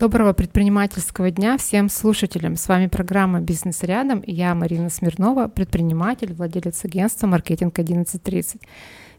Доброго 0.00 0.32
предпринимательского 0.32 1.30
дня 1.30 1.58
всем 1.58 1.90
слушателям. 1.90 2.56
С 2.56 2.68
вами 2.68 2.86
программа 2.86 3.42
«Бизнес 3.42 3.82
рядом» 3.82 4.20
и 4.20 4.32
я, 4.32 4.54
Марина 4.54 4.88
Смирнова, 4.88 5.48
предприниматель, 5.48 6.32
владелец 6.32 6.82
агентства 6.86 7.26
«Маркетинг 7.26 7.78
1130». 7.78 8.62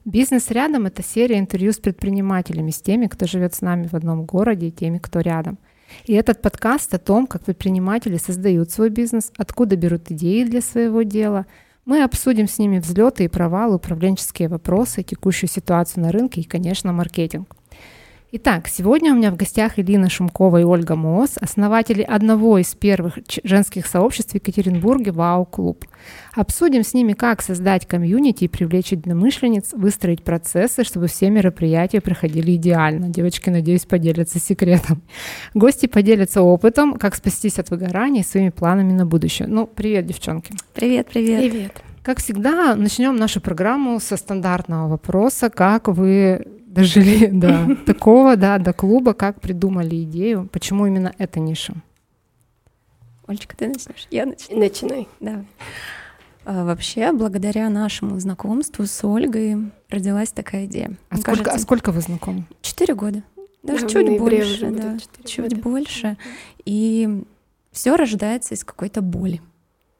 «Бизнес 0.05 0.49
рядом»— 0.49 0.85
это 0.87 1.03
серия 1.03 1.37
интервью 1.37 1.71
с 1.71 1.77
предпринимателями, 1.77 2.71
с 2.71 2.81
теми, 2.81 3.05
кто 3.05 3.27
живет 3.27 3.53
с 3.53 3.61
нами 3.61 3.85
в 3.85 3.93
одном 3.93 4.25
городе 4.25 4.69
и 4.69 4.71
теми, 4.71 4.97
кто 4.97 5.19
рядом. 5.19 5.59
И 6.05 6.13
этот 6.13 6.41
подкаст 6.41 6.91
о 6.95 6.97
том, 6.97 7.27
как 7.27 7.43
предприниматели 7.43 8.17
создают 8.17 8.71
свой 8.71 8.89
бизнес, 8.89 9.31
откуда 9.37 9.75
берут 9.75 10.09
идеи 10.09 10.45
для 10.45 10.61
своего 10.61 11.03
дела. 11.03 11.45
Мы 11.85 12.01
обсудим 12.01 12.47
с 12.47 12.57
ними 12.57 12.79
взлеты 12.79 13.25
и 13.25 13.27
провалы, 13.27 13.75
управленческие 13.75 14.47
вопросы, 14.47 15.03
текущую 15.03 15.47
ситуацию 15.47 16.01
на 16.01 16.11
рынке 16.11 16.41
и, 16.41 16.43
конечно, 16.43 16.91
маркетинг. 16.91 17.55
Итак, 18.33 18.69
сегодня 18.69 19.11
у 19.11 19.17
меня 19.17 19.29
в 19.29 19.35
гостях 19.35 19.77
Элина 19.77 20.09
Шумкова 20.09 20.61
и 20.61 20.63
Ольга 20.63 20.95
Моос, 20.95 21.37
основатели 21.41 22.01
одного 22.01 22.59
из 22.59 22.73
первых 22.75 23.19
женских 23.43 23.85
сообществ 23.85 24.31
в 24.31 24.35
Екатеринбурге 24.35 25.11
«Вау-клуб». 25.11 25.83
Обсудим 26.33 26.85
с 26.85 26.93
ними, 26.93 27.11
как 27.11 27.41
создать 27.41 27.85
комьюнити 27.85 28.45
и 28.45 28.47
привлечь 28.47 28.93
единомышленниц, 28.93 29.73
выстроить 29.73 30.23
процессы, 30.23 30.85
чтобы 30.85 31.07
все 31.07 31.29
мероприятия 31.29 31.99
проходили 31.99 32.55
идеально. 32.55 33.09
Девочки, 33.09 33.49
надеюсь, 33.49 33.83
поделятся 33.83 34.39
секретом. 34.39 35.01
Гости 35.53 35.87
поделятся 35.87 36.41
опытом, 36.41 36.93
как 36.93 37.15
спастись 37.15 37.59
от 37.59 37.69
выгорания 37.69 38.21
и 38.21 38.25
своими 38.25 38.51
планами 38.51 38.93
на 38.93 39.05
будущее. 39.05 39.49
Ну, 39.49 39.67
привет, 39.67 40.05
девчонки. 40.05 40.53
Привет, 40.73 41.07
привет. 41.11 41.51
Привет. 41.51 41.83
Как 42.01 42.19
всегда, 42.19 42.75
начнем 42.77 43.17
нашу 43.17 43.41
программу 43.41 43.99
со 43.99 44.15
стандартного 44.15 44.87
вопроса, 44.87 45.49
как 45.49 45.89
вы 45.89 46.60
дожили 46.71 47.27
до 47.31 47.75
такого, 47.85 48.35
да, 48.35 48.57
до 48.57 48.73
клуба, 48.73 49.13
как 49.13 49.41
придумали 49.41 50.03
идею, 50.03 50.49
почему 50.51 50.85
именно 50.87 51.13
эта 51.17 51.39
ниша? 51.39 51.73
Олечка, 53.27 53.55
ты 53.55 53.67
начнешь? 53.67 54.07
Я 54.09 54.25
начну. 54.25 54.59
Начинай. 54.59 55.07
Да. 55.19 55.45
А, 56.43 56.65
вообще, 56.65 57.11
благодаря 57.11 57.69
нашему 57.69 58.19
знакомству 58.19 58.85
с 58.85 59.03
Ольгой 59.05 59.71
родилась 59.89 60.31
такая 60.31 60.65
идея. 60.65 60.97
А, 61.09 61.17
сколько, 61.17 61.31
кажется, 61.31 61.51
а 61.51 61.59
сколько 61.59 61.91
вы 61.91 62.01
знакомы? 62.01 62.45
Четыре 62.61 62.95
года. 62.95 63.23
Даже 63.63 63.83
да, 63.83 63.89
чуть 63.89 64.17
больше, 64.17 64.71
да, 64.71 64.97
чуть 65.23 65.51
года. 65.51 65.55
больше. 65.61 66.17
И 66.65 67.23
все 67.71 67.95
рождается 67.95 68.55
из 68.55 68.63
какой-то 68.63 69.01
боли, 69.01 69.39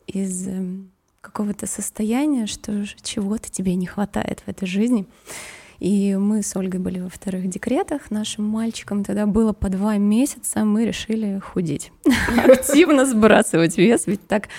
из 0.08 0.48
эм, 0.48 0.92
какого-то 1.22 1.68
состояния, 1.68 2.48
что 2.48 2.86
чего-то 3.04 3.52
тебе 3.52 3.76
не 3.76 3.86
хватает 3.86 4.42
в 4.46 4.48
этой 4.50 4.68
жизни. 4.68 5.06
И 5.82 6.16
мы 6.16 6.44
с 6.44 6.56
Ольгой 6.56 6.80
были 6.80 7.00
во 7.00 7.10
вторых 7.10 7.50
декретах. 7.50 8.12
Нашим 8.12 8.46
мальчикам 8.46 9.04
тогда 9.04 9.26
было 9.26 9.52
по 9.52 9.68
два 9.68 9.98
месяца. 9.98 10.64
Мы 10.64 10.86
решили 10.86 11.40
худеть, 11.40 11.92
активно 12.38 13.08
сбрасывать 13.08 13.80
вес, 13.80 14.06
ведь 14.06 14.28
так 14.28 14.50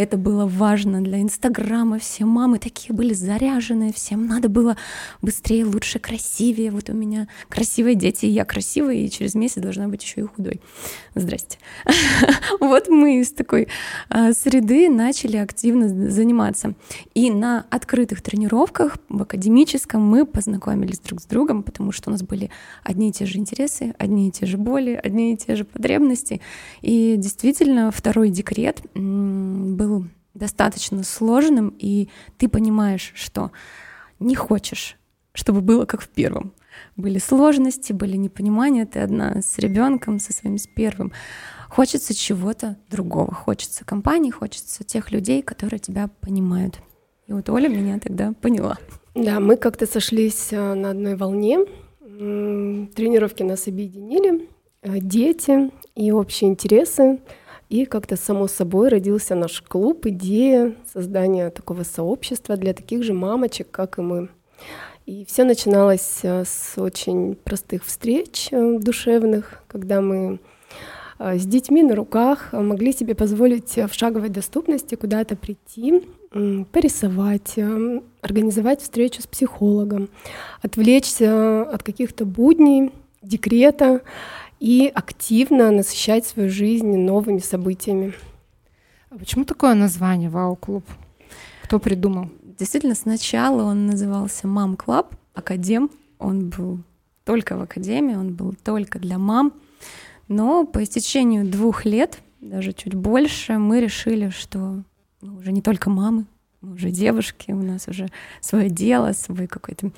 это 0.00 0.16
было 0.16 0.46
важно 0.46 1.02
для 1.02 1.20
Инстаграма. 1.20 1.98
Все 1.98 2.24
мамы 2.24 2.58
такие 2.58 2.94
были 2.94 3.12
заряженные, 3.12 3.92
всем 3.92 4.26
надо 4.26 4.48
было 4.48 4.76
быстрее, 5.20 5.64
лучше, 5.64 5.98
красивее. 5.98 6.70
Вот 6.70 6.88
у 6.88 6.94
меня 6.94 7.28
красивые 7.48 7.94
дети, 7.94 8.24
и 8.26 8.30
я 8.30 8.44
красивая, 8.44 8.94
и 8.94 9.10
через 9.10 9.34
месяц 9.34 9.60
должна 9.60 9.88
быть 9.88 10.02
еще 10.02 10.22
и 10.22 10.24
худой. 10.24 10.60
Здрасте. 11.14 11.58
Вот 12.60 12.88
мы 12.88 13.20
из 13.20 13.32
такой 13.32 13.68
а, 14.08 14.32
среды 14.32 14.88
начали 14.88 15.36
активно 15.36 15.88
заниматься. 16.10 16.74
И 17.14 17.30
на 17.30 17.66
открытых 17.70 18.22
тренировках 18.22 18.98
в 19.08 19.22
академическом 19.22 20.02
мы 20.02 20.26
познакомились 20.26 20.98
друг 21.00 21.20
с 21.20 21.24
другом, 21.24 21.62
потому 21.62 21.92
что 21.92 22.10
у 22.10 22.12
нас 22.12 22.22
были 22.22 22.50
одни 22.84 23.10
и 23.10 23.12
те 23.12 23.26
же 23.26 23.38
интересы, 23.38 23.94
одни 23.98 24.28
и 24.28 24.30
те 24.30 24.46
же 24.46 24.56
боли, 24.56 24.98
одни 25.02 25.34
и 25.34 25.36
те 25.36 25.56
же 25.56 25.64
потребности. 25.64 26.40
И 26.80 27.16
действительно, 27.16 27.90
второй 27.90 28.30
декрет 28.30 28.82
был 28.94 29.89
достаточно 30.34 31.02
сложным, 31.02 31.74
и 31.78 32.08
ты 32.38 32.48
понимаешь, 32.48 33.12
что 33.14 33.50
не 34.18 34.34
хочешь, 34.34 34.96
чтобы 35.32 35.60
было 35.60 35.84
как 35.86 36.02
в 36.02 36.08
первом. 36.08 36.52
Были 36.96 37.18
сложности, 37.18 37.92
были 37.92 38.16
непонимания, 38.16 38.86
ты 38.86 39.00
одна 39.00 39.42
с 39.42 39.58
ребенком, 39.58 40.20
со 40.20 40.32
своим 40.32 40.58
с 40.58 40.66
первым. 40.66 41.12
Хочется 41.68 42.14
чего-то 42.14 42.76
другого, 42.90 43.32
хочется 43.32 43.84
компании, 43.84 44.30
хочется 44.30 44.84
тех 44.84 45.12
людей, 45.12 45.42
которые 45.42 45.78
тебя 45.78 46.08
понимают. 46.20 46.80
И 47.26 47.32
вот 47.32 47.48
Оля 47.48 47.68
меня 47.68 47.98
тогда 47.98 48.32
поняла. 48.40 48.76
Да, 49.14 49.40
мы 49.40 49.56
как-то 49.56 49.86
сошлись 49.86 50.48
э, 50.52 50.74
на 50.74 50.90
одной 50.90 51.16
волне. 51.16 51.58
Тренировки 52.00 53.42
нас 53.42 53.66
объединили, 53.66 54.48
э, 54.82 54.98
дети 54.98 55.70
и 55.94 56.12
общие 56.12 56.50
интересы. 56.50 57.20
И 57.70 57.84
как-то 57.84 58.16
само 58.16 58.48
собой 58.48 58.88
родился 58.88 59.36
наш 59.36 59.62
клуб, 59.62 60.04
идея 60.06 60.74
создания 60.92 61.50
такого 61.50 61.84
сообщества 61.84 62.56
для 62.56 62.74
таких 62.74 63.04
же 63.04 63.14
мамочек, 63.14 63.70
как 63.70 63.98
и 63.98 64.02
мы. 64.02 64.28
И 65.06 65.24
все 65.24 65.44
начиналось 65.44 66.18
э, 66.24 66.44
с 66.44 66.74
очень 66.76 67.36
простых 67.36 67.84
встреч 67.84 68.48
э, 68.50 68.78
душевных, 68.80 69.62
когда 69.68 70.00
мы 70.00 70.40
э, 71.20 71.38
с 71.38 71.46
детьми 71.46 71.84
на 71.84 71.94
руках 71.94 72.52
могли 72.52 72.92
себе 72.92 73.14
позволить 73.14 73.76
в 73.76 73.92
шаговой 73.92 74.30
доступности 74.30 74.96
куда-то 74.96 75.36
прийти, 75.36 76.02
порисовать, 76.72 77.56
организовать 78.20 78.82
встречу 78.82 79.22
с 79.22 79.26
психологом, 79.26 80.08
отвлечься 80.60 81.62
от 81.62 81.84
каких-то 81.84 82.24
будней, 82.24 82.92
декрета 83.22 84.02
и 84.60 84.92
активно 84.94 85.70
насыщать 85.70 86.26
свою 86.26 86.50
жизнь 86.50 86.96
новыми 86.96 87.38
событиями. 87.38 88.14
А 89.08 89.18
почему 89.18 89.44
такое 89.44 89.74
название 89.74 90.30
«Вау-клуб»? 90.30 90.84
Кто 91.64 91.80
придумал? 91.80 92.28
Действительно, 92.58 92.94
сначала 92.94 93.64
он 93.64 93.86
назывался 93.86 94.46
«Mom 94.46 94.76
Club», 94.76 95.16
«Академ». 95.34 95.90
Он 96.18 96.50
был 96.50 96.80
только 97.24 97.56
в 97.56 97.62
академии, 97.62 98.14
он 98.14 98.34
был 98.34 98.54
только 98.62 98.98
для 98.98 99.16
мам. 99.16 99.54
Но 100.28 100.66
по 100.66 100.82
истечению 100.84 101.48
двух 101.48 101.86
лет, 101.86 102.18
даже 102.40 102.72
чуть 102.72 102.94
больше, 102.94 103.58
мы 103.58 103.80
решили, 103.80 104.28
что 104.28 104.84
ну, 105.22 105.36
уже 105.36 105.52
не 105.52 105.62
только 105.62 105.88
мамы, 105.88 106.26
мы 106.60 106.74
уже 106.74 106.90
девушки, 106.90 107.52
у 107.52 107.62
нас 107.62 107.88
уже 107.88 108.08
свое 108.40 108.68
дело, 108.68 109.12
свой 109.12 109.46
какой-то 109.46 109.92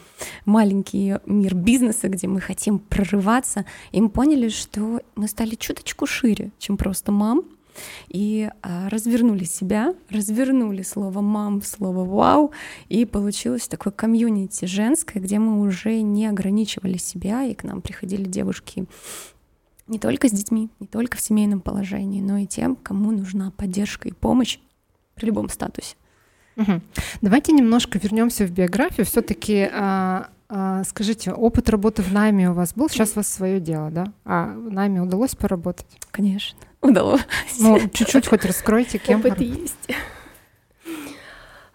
маленький 0.45 1.17
мир 1.27 1.55
бизнеса, 1.57 2.09
где 2.09 2.29
мы 2.29 2.41
хотим 2.41 2.79
прорываться. 2.79 3.65
И 3.91 4.01
мы 4.01 4.09
поняли, 4.09 4.49
что 4.49 5.03
мы 5.17 5.27
стали 5.27 5.57
чуточку 5.57 6.07
шире, 6.07 6.53
чем 6.59 6.77
просто 6.77 7.11
мам. 7.11 7.43
И 8.09 8.51
а, 8.61 8.91
развернули 8.91 9.45
себя, 9.45 9.95
развернули 10.11 10.83
слово 10.83 11.21
мам, 11.23 11.63
слово 11.63 12.05
вау, 12.05 12.53
и 12.91 13.07
получилось 13.07 13.67
такое 13.67 13.93
комьюнити 13.93 14.67
женское, 14.67 15.21
где 15.21 15.39
мы 15.39 15.59
уже 15.67 16.03
не 16.03 16.27
ограничивали 16.27 16.99
себя, 16.99 17.45
и 17.45 17.55
к 17.55 17.65
нам 17.65 17.81
приходили 17.81 18.25
девушки 18.25 18.85
не 19.89 19.99
только 19.99 20.29
с 20.29 20.33
детьми, 20.33 20.69
не 20.81 20.87
только 20.87 21.17
в 21.17 21.23
семейном 21.23 21.61
положении, 21.61 22.21
но 22.21 22.37
и 22.37 22.47
тем, 22.47 22.77
кому 22.77 23.11
нужна 23.11 23.51
поддержка 23.53 24.09
и 24.09 24.13
помощь 24.13 24.59
при 25.15 25.27
любом 25.27 25.49
статусе. 25.49 25.97
Угу. 26.57 26.81
Давайте 27.23 27.53
немножко 27.53 27.99
вернемся 27.99 28.45
в 28.47 28.51
биографию. 28.51 29.07
Все-таки 29.07 29.69
а, 29.73 30.29
а, 30.55 30.85
скажите, 30.85 31.33
опыт 31.33 31.71
работы 31.71 32.03
в 32.03 32.13
найме 32.13 32.51
у 32.51 32.53
вас 32.53 32.75
был? 32.75 32.91
Сейчас 32.91 33.13
у 33.13 33.17
вас 33.17 33.29
свое 33.29 33.59
дело, 33.59 33.91
да? 33.91 34.13
А 34.27 34.53
в 34.55 34.71
найме 34.71 35.01
удалось 35.01 35.35
поработать? 35.35 35.87
Конечно, 36.11 36.59
удалось. 36.83 37.23
Ну, 37.59 37.81
чуть-чуть 37.91 38.27
хоть 38.27 38.45
раскройте, 38.45 38.99
кем. 38.99 39.21
Опыт 39.21 39.41
есть. 39.41 39.89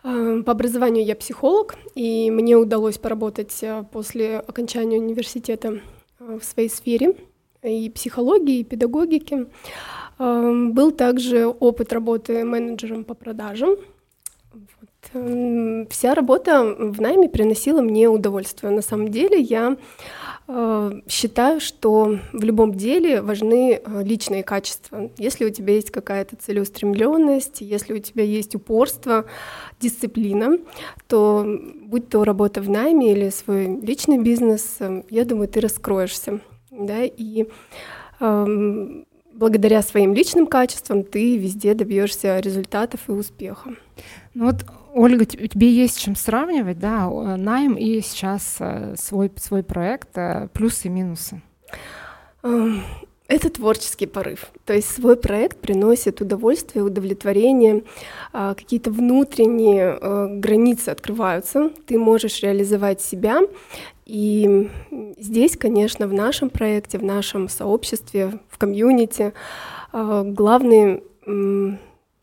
А, 0.03 0.43
по 0.43 0.51
образованию 0.51 1.03
я 1.03 1.15
психолог, 1.15 1.75
и 1.95 2.29
мне 2.29 2.55
удалось 2.55 2.99
поработать 2.99 3.59
а, 3.63 3.81
после 3.81 4.37
окончания 4.37 4.99
университета 4.99 5.81
а, 6.19 6.37
в 6.37 6.43
своей 6.43 6.69
сфере 6.69 7.15
и 7.63 7.89
психологии, 7.89 8.59
и 8.59 8.63
педагогики. 8.63 9.47
Был 10.19 10.91
также 10.91 11.47
опыт 11.47 11.93
работы 11.93 12.43
менеджером 12.43 13.03
по 13.03 13.13
продажам 13.13 13.71
Эм, 13.71 13.85
вся 15.89 16.13
работа 16.13 16.63
в 16.63 17.01
найме 17.01 17.29
приносила 17.29 17.81
мне 17.81 18.09
удовольствие. 18.09 18.71
На 18.71 18.81
самом 18.81 19.09
деле 19.09 19.39
я 19.39 19.77
э, 20.47 20.91
считаю, 21.07 21.59
что 21.59 22.19
в 22.33 22.43
любом 22.43 22.73
деле 22.73 23.21
важны 23.21 23.73
э, 23.73 24.03
личные 24.03 24.43
качества. 24.43 25.09
Если 25.17 25.45
у 25.45 25.49
тебя 25.49 25.75
есть 25.75 25.91
какая-то 25.91 26.35
целеустремленность, 26.35 27.61
если 27.61 27.93
у 27.93 27.99
тебя 27.99 28.23
есть 28.23 28.55
упорство, 28.55 29.25
дисциплина, 29.79 30.57
то 31.07 31.45
будь 31.81 32.09
то 32.09 32.23
работа 32.23 32.61
в 32.61 32.69
найме 32.69 33.13
или 33.13 33.29
свой 33.29 33.79
личный 33.79 34.17
бизнес, 34.17 34.77
э, 34.79 35.03
я 35.09 35.25
думаю, 35.25 35.47
ты 35.47 35.61
раскроешься. 35.61 36.41
Да? 36.71 37.03
И 37.03 37.45
э, 38.19 39.03
благодаря 39.33 39.81
своим 39.81 40.13
личным 40.13 40.47
качествам 40.47 41.03
ты 41.03 41.37
везде 41.37 41.73
добьешься 41.73 42.39
результатов 42.39 43.01
и 43.07 43.11
успеха. 43.11 43.75
Ну 44.33 44.45
вот, 44.45 44.65
Ольга, 44.97 45.25
тебе 45.25 45.71
есть 45.71 45.99
чем 45.99 46.15
сравнивать, 46.15 46.79
да, 46.79 47.07
найм 47.37 47.75
и 47.75 48.01
сейчас 48.01 48.55
э, 48.59 48.95
свой, 48.97 49.31
свой 49.35 49.61
проект, 49.61 50.17
э, 50.17 50.47
плюсы 50.53 50.87
и 50.87 50.89
минусы? 50.89 51.43
Эм, 52.41 52.81
это 53.27 53.51
творческий 53.51 54.07
порыв. 54.07 54.49
То 54.65 54.73
есть 54.73 54.89
свой 54.89 55.15
проект 55.15 55.59
приносит 55.59 56.19
удовольствие, 56.19 56.83
удовлетворение, 56.83 57.83
а, 58.33 58.55
какие-то 58.55 58.89
внутренние 58.89 59.99
а, 60.01 60.27
границы 60.29 60.89
открываются, 60.89 61.69
ты 61.85 61.99
можешь 61.99 62.41
реализовать 62.41 62.99
себя. 62.99 63.41
И 64.07 64.67
здесь, 65.19 65.57
конечно, 65.57 66.07
в 66.07 66.13
нашем 66.13 66.49
проекте, 66.49 66.97
в 66.97 67.03
нашем 67.03 67.49
сообществе, 67.49 68.39
в 68.49 68.57
комьюнити 68.57 69.33
главные 69.93 71.03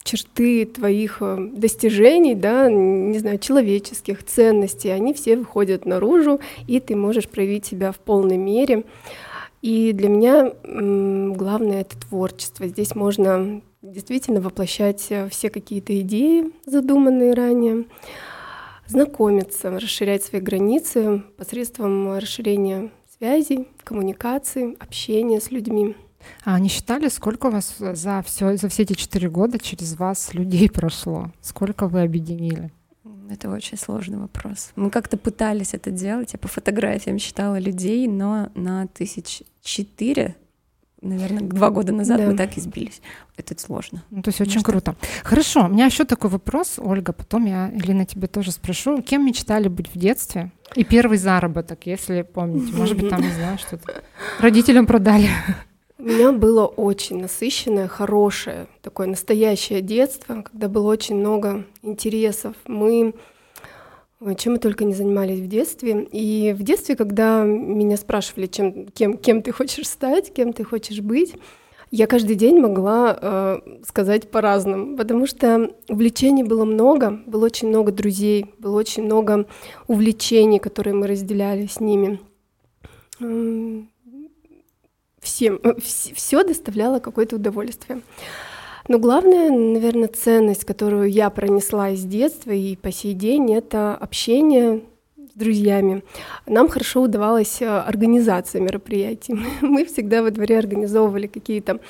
черты 0.04 0.66
твоих 0.66 1.20
достижений, 1.20 2.34
да, 2.34 2.70
не 2.70 3.18
знаю, 3.18 3.38
человеческих 3.38 4.22
ценностей, 4.22 4.90
они 4.90 5.14
все 5.14 5.36
выходят 5.36 5.86
наружу, 5.86 6.40
и 6.66 6.78
ты 6.78 6.94
можешь 6.94 7.28
проявить 7.28 7.66
себя 7.66 7.90
в 7.90 7.98
полной 7.98 8.36
мере. 8.36 8.84
И 9.62 9.92
для 9.94 10.10
меня 10.10 10.52
главное 10.62 11.80
это 11.80 11.98
творчество. 11.98 12.68
Здесь 12.68 12.94
можно 12.94 13.62
действительно 13.80 14.40
воплощать 14.40 15.06
э, 15.10 15.28
все 15.30 15.50
какие-то 15.50 15.98
идеи, 16.00 16.52
задуманные 16.66 17.34
ранее, 17.34 17.84
знакомиться, 18.86 19.70
расширять 19.70 20.22
свои 20.22 20.40
границы 20.40 21.22
посредством 21.36 22.16
расширения 22.16 22.90
связей, 23.16 23.68
коммуникации, 23.84 24.76
общения 24.80 25.40
с 25.40 25.50
людьми. 25.50 25.96
А 26.44 26.54
они 26.54 26.68
считали, 26.68 27.08
сколько 27.08 27.46
у 27.46 27.50
вас 27.50 27.74
за 27.78 28.22
все 28.26 28.56
за 28.56 28.68
все 28.68 28.82
эти 28.82 28.94
четыре 28.94 29.28
года 29.28 29.58
через 29.58 29.96
вас 29.96 30.34
людей 30.34 30.68
прошло? 30.70 31.30
Сколько 31.40 31.88
вы 31.88 32.02
объединили? 32.02 32.72
Это 33.30 33.50
очень 33.50 33.78
сложный 33.78 34.18
вопрос. 34.18 34.72
Мы 34.76 34.90
как-то 34.90 35.16
пытались 35.16 35.74
это 35.74 35.90
делать. 35.90 36.32
Я 36.32 36.38
по 36.38 36.48
фотографиям 36.48 37.18
считала 37.18 37.58
людей, 37.58 38.06
но 38.06 38.50
на 38.54 38.86
тысяч 38.88 39.42
четыре 39.62 40.36
наверное, 41.04 41.42
два 41.42 41.70
года 41.70 41.92
назад 41.92 42.18
да. 42.18 42.26
мы 42.26 42.36
так 42.36 42.56
и 42.56 42.60
сбились. 42.60 43.00
Это 43.36 43.58
сложно. 43.60 44.02
Ну, 44.10 44.22
то 44.22 44.28
есть 44.28 44.40
очень 44.40 44.60
что... 44.60 44.70
круто. 44.70 44.96
Хорошо, 45.22 45.66
у 45.66 45.68
меня 45.68 45.86
еще 45.86 46.04
такой 46.04 46.30
вопрос, 46.30 46.78
Ольга, 46.78 47.12
потом 47.12 47.44
я, 47.46 47.70
Элина, 47.70 48.06
тебе 48.06 48.26
тоже 48.26 48.52
спрошу. 48.52 49.02
Кем 49.02 49.26
мечтали 49.26 49.68
быть 49.68 49.94
в 49.94 49.98
детстве? 49.98 50.50
И 50.74 50.84
первый 50.84 51.18
заработок, 51.18 51.86
если 51.86 52.22
помните. 52.22 52.72
Может 52.72 52.96
быть, 52.96 53.10
там, 53.10 53.20
не 53.20 53.30
знаю, 53.30 53.58
что-то 53.58 54.02
родителям 54.40 54.86
продали. 54.86 55.28
У 55.98 56.02
меня 56.02 56.32
было 56.32 56.66
очень 56.66 57.20
насыщенное, 57.20 57.86
хорошее, 57.86 58.66
такое 58.82 59.06
настоящее 59.06 59.80
детство, 59.80 60.42
когда 60.42 60.68
было 60.68 60.90
очень 60.90 61.16
много 61.16 61.64
интересов. 61.82 62.54
Мы 62.66 63.14
чем 64.38 64.54
мы 64.54 64.58
только 64.58 64.84
не 64.84 64.94
занимались 64.94 65.40
в 65.40 65.48
детстве. 65.48 66.08
И 66.10 66.54
в 66.54 66.62
детстве, 66.62 66.96
когда 66.96 67.42
меня 67.42 67.96
спрашивали, 67.98 68.46
чем, 68.46 68.86
кем, 68.86 69.18
кем 69.18 69.42
ты 69.42 69.52
хочешь 69.52 69.86
стать, 69.86 70.32
кем 70.32 70.54
ты 70.54 70.64
хочешь 70.64 71.00
быть, 71.00 71.34
я 71.90 72.06
каждый 72.06 72.34
день 72.34 72.58
могла 72.58 73.18
э, 73.20 73.58
сказать 73.86 74.30
по-разному, 74.30 74.96
потому 74.96 75.26
что 75.26 75.70
увлечений 75.88 76.42
было 76.42 76.64
много, 76.64 77.20
было 77.26 77.44
очень 77.44 77.68
много 77.68 77.92
друзей, 77.92 78.54
было 78.58 78.76
очень 78.76 79.04
много 79.04 79.46
увлечений, 79.86 80.58
которые 80.58 80.94
мы 80.94 81.06
разделяли 81.06 81.66
с 81.66 81.80
ними. 81.80 82.18
Всем, 85.24 85.58
э, 85.62 85.72
все 85.80 86.44
доставляло 86.44 86.98
какое-то 86.98 87.36
удовольствие. 87.36 88.02
Но 88.88 88.98
главная, 88.98 89.50
наверное, 89.50 90.08
ценность, 90.08 90.66
которую 90.66 91.10
я 91.10 91.30
пронесла 91.30 91.90
из 91.90 92.04
детства 92.04 92.50
и 92.50 92.76
по 92.76 92.92
сей 92.92 93.14
день, 93.14 93.54
это 93.54 93.96
общение 93.96 94.82
с 95.16 95.38
друзьями. 95.38 96.02
Нам 96.46 96.68
хорошо 96.68 97.00
удавалась 97.00 97.62
э, 97.62 97.66
организация 97.66 98.60
мероприятий. 98.60 99.34
Мы 99.62 99.86
всегда 99.86 100.22
во 100.22 100.30
дворе 100.30 100.58
организовывали 100.58 101.26
какие-то 101.26 101.80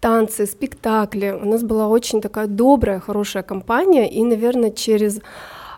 танцы, 0.00 0.44
спектакли. 0.44 1.30
У 1.40 1.46
нас 1.46 1.62
была 1.62 1.86
очень 1.86 2.20
такая 2.20 2.48
добрая, 2.48 2.98
хорошая 2.98 3.44
компания, 3.44 4.10
и, 4.10 4.24
наверное, 4.24 4.72
через 4.72 5.20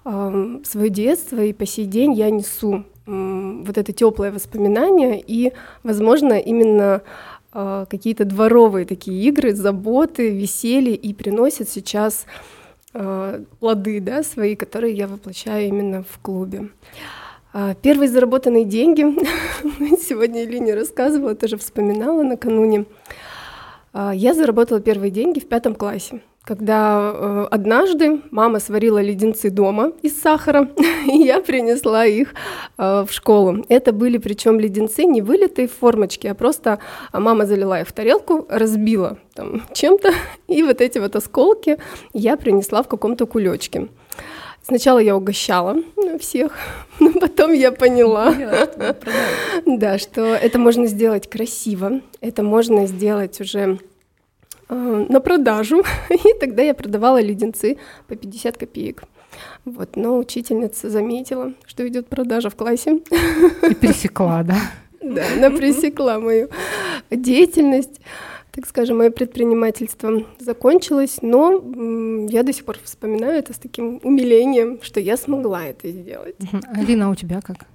э, 0.07 0.61
свое 0.65 0.89
детство 0.89 1.43
и 1.43 1.53
по 1.53 1.67
сей 1.67 1.85
день 1.85 2.15
я 2.15 2.31
несу 2.31 2.87
вот 3.07 3.79
это 3.79 3.93
теплое 3.93 4.31
воспоминание, 4.31 5.23
и, 5.27 5.53
возможно, 5.83 6.35
именно 6.35 7.03
а, 7.53 7.85
какие-то 7.87 8.25
дворовые 8.25 8.87
такие 8.87 9.23
игры, 9.29 9.55
заботы, 9.55 10.31
веселье 10.31 10.95
и 10.95 11.13
приносят 11.13 11.69
сейчас 11.69 12.25
э, 12.95 13.45
плоды 13.61 14.01
да, 14.01 14.23
свои, 14.23 14.57
которые 14.57 14.95
я 14.95 15.07
воплощаю 15.07 15.69
именно 15.69 16.03
в 16.03 16.19
клубе. 16.23 16.71
Э, 17.53 17.75
первые 17.83 18.09
заработанные 18.09 18.65
деньги, 18.65 19.03
сегодня 19.97 20.45
Илине 20.45 20.75
рассказывала, 20.75 21.35
тоже 21.35 21.59
вспоминала 21.59 22.23
накануне, 22.23 22.87
э, 23.93 24.13
я 24.15 24.33
заработала 24.33 24.81
первые 24.81 25.11
деньги 25.11 25.39
в 25.39 25.47
пятом 25.47 25.75
классе 25.75 26.23
когда 26.45 27.13
э, 27.15 27.47
однажды 27.51 28.21
мама 28.31 28.59
сварила 28.59 29.01
леденцы 29.01 29.51
дома 29.51 29.93
из 30.03 30.21
сахара, 30.21 30.69
и 31.07 31.19
я 31.19 31.41
принесла 31.41 32.05
их 32.05 32.35
э, 32.79 33.05
в 33.09 33.13
школу. 33.13 33.65
Это 33.69 33.93
были 33.93 34.19
причем 34.19 34.59
леденцы 34.59 35.05
не 35.05 35.23
вылитые 35.23 35.69
в 35.69 35.73
формочки, 35.73 36.27
а 36.27 36.35
просто 36.35 36.81
мама 37.13 37.47
залила 37.47 37.81
их 37.81 37.89
в 37.89 37.93
тарелку, 37.93 38.47
разбила 38.49 39.19
там 39.35 39.63
чем-то, 39.73 40.13
и 40.49 40.63
вот 40.63 40.81
эти 40.81 40.99
вот 40.99 41.15
осколки 41.15 41.79
я 42.13 42.37
принесла 42.37 42.83
в 42.83 42.89
каком-то 42.89 43.27
кулечке. 43.27 43.89
Сначала 44.65 44.99
я 44.99 45.17
угощала 45.17 45.77
всех, 46.21 46.57
но 47.01 47.13
потом 47.13 47.53
я 47.53 47.71
поняла, 47.73 48.35
да, 49.67 49.99
что 49.99 50.23
это 50.35 50.59
можно 50.59 50.87
сделать 50.87 51.31
красиво, 51.31 52.01
это 52.21 52.43
можно 52.43 52.87
сделать 52.87 53.41
уже 53.41 53.79
на 54.69 55.21
продажу, 55.21 55.83
и 56.11 56.39
тогда 56.41 56.63
я 56.63 56.75
продавала 56.75 57.21
леденцы 57.21 57.79
по 58.09 58.17
50 58.17 58.57
копеек. 58.57 59.05
Вот, 59.65 59.97
но 59.97 60.19
учительница 60.19 60.91
заметила, 60.91 61.53
что 61.67 61.87
идет 61.87 62.09
продажа 62.09 62.51
в 62.51 62.57
классе. 62.57 63.01
И 63.69 63.75
пресекла, 63.75 64.43
да? 64.43 64.57
Да, 65.03 65.25
она 65.37 65.51
пресекла 65.51 66.21
мою 66.21 66.49
деятельность, 67.11 68.01
так 68.53 68.69
скажем, 68.69 68.99
мое 68.99 69.11
предпринимательство 69.11 70.25
закончилось, 70.39 71.19
но 71.23 71.61
я 72.31 72.45
до 72.45 72.53
сих 72.53 72.65
пор 72.65 72.79
вспоминаю 72.85 73.37
это 73.37 73.53
с 73.53 73.59
таким 73.59 73.99
умилением, 74.05 74.79
что 74.81 75.01
я 75.01 75.17
смогла 75.17 75.65
это 75.65 75.91
сделать. 75.91 76.37
Алина, 76.73 77.07
а 77.07 77.11
у 77.11 77.17
тебя 77.17 77.41
как? 77.41 77.67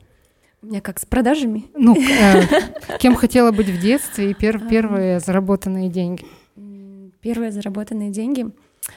У 0.61 0.67
меня 0.67 0.79
как 0.79 0.99
с 0.99 1.05
продажами? 1.05 1.65
Ну, 1.75 1.95
э, 1.95 2.43
кем 2.99 3.15
хотела 3.15 3.51
быть 3.51 3.67
в 3.67 3.79
детстве 3.79 4.31
и 4.31 4.33
пер 4.33 4.59
первые 4.67 5.19
заработанные 5.19 5.89
деньги? 5.89 6.25
Первые 7.21 7.51
заработанные 7.51 8.11
деньги. 8.11 8.49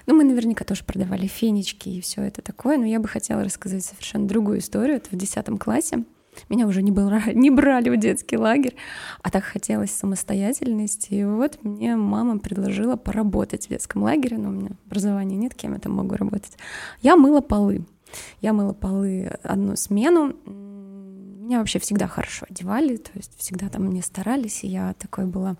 Ну, 0.07 0.15
мы 0.15 0.25
наверняка 0.25 0.65
тоже 0.65 0.85
продавали 0.85 1.27
фенечки 1.27 1.89
и 1.89 2.01
все 2.01 2.23
это 2.23 2.43
такое, 2.43 2.79
но 2.79 2.87
я 2.87 3.01
бы 3.01 3.09
хотела 3.09 3.45
рассказать 3.45 3.85
совершенно 3.85 4.29
другую 4.29 4.59
историю. 4.61 4.97
Это 4.97 5.11
в 5.11 5.17
10 5.17 5.59
классе. 5.59 6.05
Меня 6.49 6.67
уже 6.67 6.83
не, 6.83 6.91
было, 6.91 7.21
не 7.35 7.51
брали 7.51 7.91
в 7.91 7.99
детский 7.99 8.37
лагерь, 8.37 8.77
а 9.23 9.31
так 9.31 9.45
хотелось 9.45 9.91
самостоятельности. 9.91 11.15
И 11.15 11.25
вот 11.25 11.59
мне 11.63 11.97
мама 11.97 12.39
предложила 12.39 12.97
поработать 12.97 13.67
в 13.67 13.71
детском 13.71 14.03
лагере, 14.03 14.39
но 14.39 14.51
у 14.51 14.53
меня 14.53 14.71
образования 14.87 15.37
нет, 15.37 15.55
кем 15.55 15.75
я 15.75 15.81
там 15.81 15.93
могу 15.93 16.15
работать. 16.15 16.57
Я 17.03 17.17
мыла 17.17 17.41
полы. 17.41 17.85
Я 18.41 18.53
мыла 18.53 18.73
полы 18.73 19.39
одну 19.43 19.77
смену. 19.77 20.35
Меня 20.47 21.59
вообще 21.59 21.79
всегда 21.81 22.07
хорошо 22.07 22.47
одевали, 22.49 22.97
то 22.97 23.11
есть 23.15 23.33
всегда 23.39 23.69
там 23.69 23.85
мне 23.85 24.03
старались, 24.03 24.63
и 24.63 24.69
я 24.69 24.95
такой 24.95 25.27
была 25.27 25.57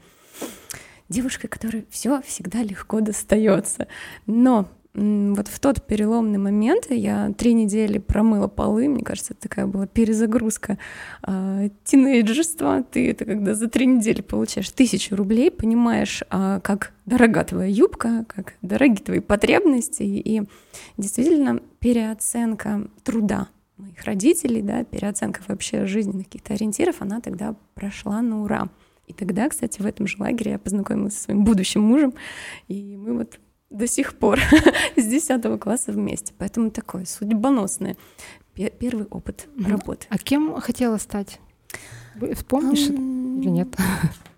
девушкой, 1.11 1.49
которой 1.49 1.85
все 1.91 2.23
всегда 2.23 2.63
легко 2.63 3.01
достается. 3.01 3.87
Но 4.27 4.69
вот 4.93 5.47
в 5.47 5.61
тот 5.61 5.87
переломный 5.87 6.39
момент 6.39 6.87
я 6.91 7.33
три 7.39 7.55
недели 7.55 7.99
промыла 7.99 8.49
полы, 8.49 8.89
мне 8.89 9.05
кажется, 9.05 9.35
это 9.35 9.49
такая 9.49 9.67
была 9.67 9.87
перезагрузка 9.87 10.79
э, 11.27 11.71
тинейджерства. 11.85 12.83
Ты 12.83 13.09
это 13.11 13.25
когда 13.25 13.55
за 13.55 13.69
три 13.69 13.87
недели 13.87 14.21
получаешь 14.21 14.69
тысячу 14.71 15.15
рублей, 15.15 15.53
понимаешь, 15.53 16.25
э, 16.29 16.61
как 16.65 16.93
дорога 17.07 17.45
твоя 17.45 17.71
юбка, 17.71 18.25
как 18.27 18.55
дороги 18.63 18.97
твои 18.97 19.21
потребности, 19.21 20.03
и 20.03 20.43
действительно 20.97 21.61
переоценка 21.79 22.89
труда 23.05 23.47
моих 23.77 24.03
родителей, 24.05 24.61
да, 24.61 24.83
переоценка 24.83 25.41
вообще 25.47 25.87
жизненных 25.87 26.27
каких-то 26.27 26.55
ориентиров, 26.55 26.97
она 27.01 27.21
тогда 27.21 27.55
прошла 27.75 28.21
на 28.23 28.43
ура. 28.43 28.69
И 29.11 29.13
тогда, 29.13 29.49
кстати, 29.49 29.83
в 29.83 29.87
этом 29.87 30.07
же 30.07 30.17
лагере 30.21 30.53
я 30.53 30.59
познакомилась 30.61 31.15
со 31.15 31.25
своим 31.25 31.45
будущим 31.45 31.83
мужем, 31.83 32.15
и 32.69 32.97
мы 32.97 33.19
вот 33.19 33.41
до 33.69 33.89
сих 33.89 34.15
пор 34.15 34.39
с 34.97 35.05
10 35.05 35.61
класса 35.61 35.91
вместе. 35.91 36.33
Поэтому 36.39 36.71
такой 36.71 37.07
судьбоносный 37.07 37.97
первый 38.55 39.07
опыт 39.07 39.49
работы. 39.67 40.07
А 40.11 40.19
кем 40.19 40.61
хотела 40.61 40.99
стать? 40.99 41.41
Вспомнишь 42.35 42.89
или 42.89 43.49
нет? 43.49 43.69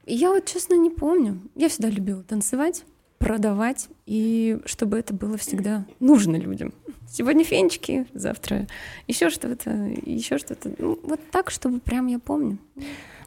Я 0.07 0.31
вот 0.31 0.47
честно 0.47 0.75
не 0.75 0.89
помню. 0.89 1.39
Я 1.55 1.69
всегда 1.69 1.91
любила 1.91 2.23
танцевать. 2.23 2.85
Продавать, 3.23 3.89
и 4.07 4.59
чтобы 4.65 4.99
это 4.99 5.15
было 5.15 5.37
всегда 5.37 5.85
нужно 6.01 6.37
людям. 6.37 6.73
Сегодня 7.11 7.45
фенчики, 7.45 8.07
завтра 8.15 8.67
еще 9.07 9.31
что-то, 9.31 9.71
еще 10.05 10.39
что-то. 10.39 10.73
Ну, 10.79 10.99
вот 11.03 11.21
так, 11.31 11.51
чтобы 11.51 11.79
прям 11.81 12.07
я 12.07 12.19
помню. 12.19 12.59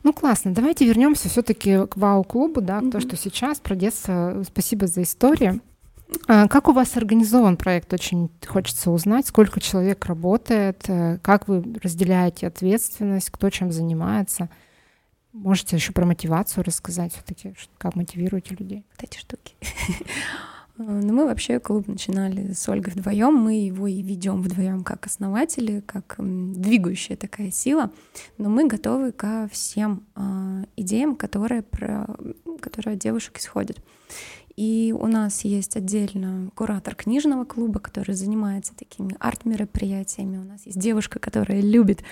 Ну 0.04 0.14
классно. 0.14 0.54
Давайте 0.54 0.86
вернемся 0.86 1.30
все-таки 1.30 1.86
к 1.88 1.98
Вау-клубу, 1.98 2.62
да, 2.62 2.80
mm-hmm. 2.80 2.92
то, 2.92 3.00
что 3.00 3.16
сейчас 3.16 3.60
про 3.60 3.76
детство. 3.76 4.44
Спасибо 4.48 4.88
за 4.88 5.04
историю. 5.04 5.62
А 6.28 6.48
как 6.48 6.68
у 6.68 6.72
вас 6.72 6.96
организован 6.98 7.58
проект? 7.58 7.94
Очень 7.94 8.30
хочется 8.46 8.92
узнать, 8.92 9.28
сколько 9.28 9.60
человек 9.60 10.06
работает, 10.06 10.84
э, 10.88 11.18
как 11.22 11.48
вы 11.48 11.64
разделяете 11.82 12.48
ответственность, 12.48 13.30
кто 13.32 13.50
чем 13.50 13.72
занимается. 13.72 14.50
Можете 15.36 15.76
еще 15.76 15.92
про 15.92 16.06
мотивацию 16.06 16.64
рассказать 16.64 17.12
все-таки, 17.14 17.54
как 17.78 17.96
мотивируете 17.96 18.56
людей? 18.56 18.86
Вот 18.92 19.04
эти 19.04 19.18
штуки. 19.18 19.56
Ну, 20.78 21.14
мы 21.14 21.24
вообще 21.24 21.62
клуб 21.62 21.88
начинали 21.88 22.52
с 22.52 22.68
Ольгой 22.68 22.92
вдвоем. 22.92 23.34
Мы 23.34 23.66
его 23.66 23.88
и 23.88 24.02
ведем 24.02 24.42
вдвоем 24.42 24.84
как 24.84 25.06
основатели, 25.06 25.80
как 25.80 26.18
двигающая 26.18 27.16
такая 27.16 27.50
сила. 27.50 27.92
Но 28.38 28.50
мы 28.50 28.68
готовы 28.68 29.14
ко 29.14 29.48
всем 29.50 30.04
э, 30.18 30.66
идеям, 30.76 31.16
которые, 31.16 31.62
про, 31.62 32.08
которые 32.60 32.96
от 32.96 33.00
девушек 33.00 33.40
исходят. 33.40 33.78
И 34.56 34.96
у 34.98 35.08
нас 35.08 35.44
есть 35.44 35.76
отдельно 35.76 36.50
куратор 36.56 36.96
книжного 36.96 37.44
клуба, 37.44 37.80
который 37.80 38.16
занимается 38.16 38.74
такими 38.74 39.16
арт-мероприятиями. 39.20 40.38
У 40.38 40.44
нас 40.44 40.66
есть 40.66 40.80
девушка, 40.80 41.20
которая 41.20 41.60
любит 41.60 42.04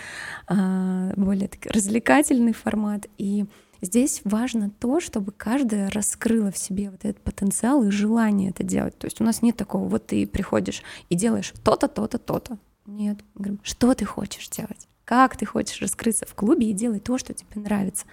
а, 0.47 1.13
более 1.15 1.47
так, 1.47 1.65
развлекательный 1.73 2.51
формат. 2.51 3.07
И 3.17 3.45
здесь 3.81 4.21
важно 4.25 4.69
то, 4.69 4.99
чтобы 4.99 5.31
каждая 5.31 5.89
раскрыла 5.89 6.51
в 6.51 6.57
себе 6.57 6.89
вот 6.89 7.05
этот 7.05 7.21
потенциал 7.23 7.81
и 7.83 7.91
желание 7.91 8.49
это 8.49 8.63
делать. 8.63 8.97
То 8.97 9.05
есть 9.05 9.21
у 9.21 9.23
нас 9.23 9.41
нет 9.41 9.55
такого, 9.55 9.87
вот 9.87 10.07
ты 10.07 10.27
приходишь 10.27 10.83
и 11.07 11.15
делаешь 11.15 11.53
то-то, 11.63 11.87
то-то, 11.87 12.17
то-то. 12.17 12.57
Нет, 12.85 13.19
говорим, 13.35 13.61
что 13.63 13.93
ты 13.93 14.03
хочешь 14.03 14.49
делать? 14.49 14.89
Как 15.05 15.35
ты 15.37 15.45
хочешь 15.45 15.81
раскрыться 15.81 16.25
в 16.25 16.33
клубе 16.33 16.69
и 16.69 16.73
делать 16.73 17.03
то, 17.03 17.17
что 17.17 17.33
тебе 17.33 17.61
нравится. 17.61 18.05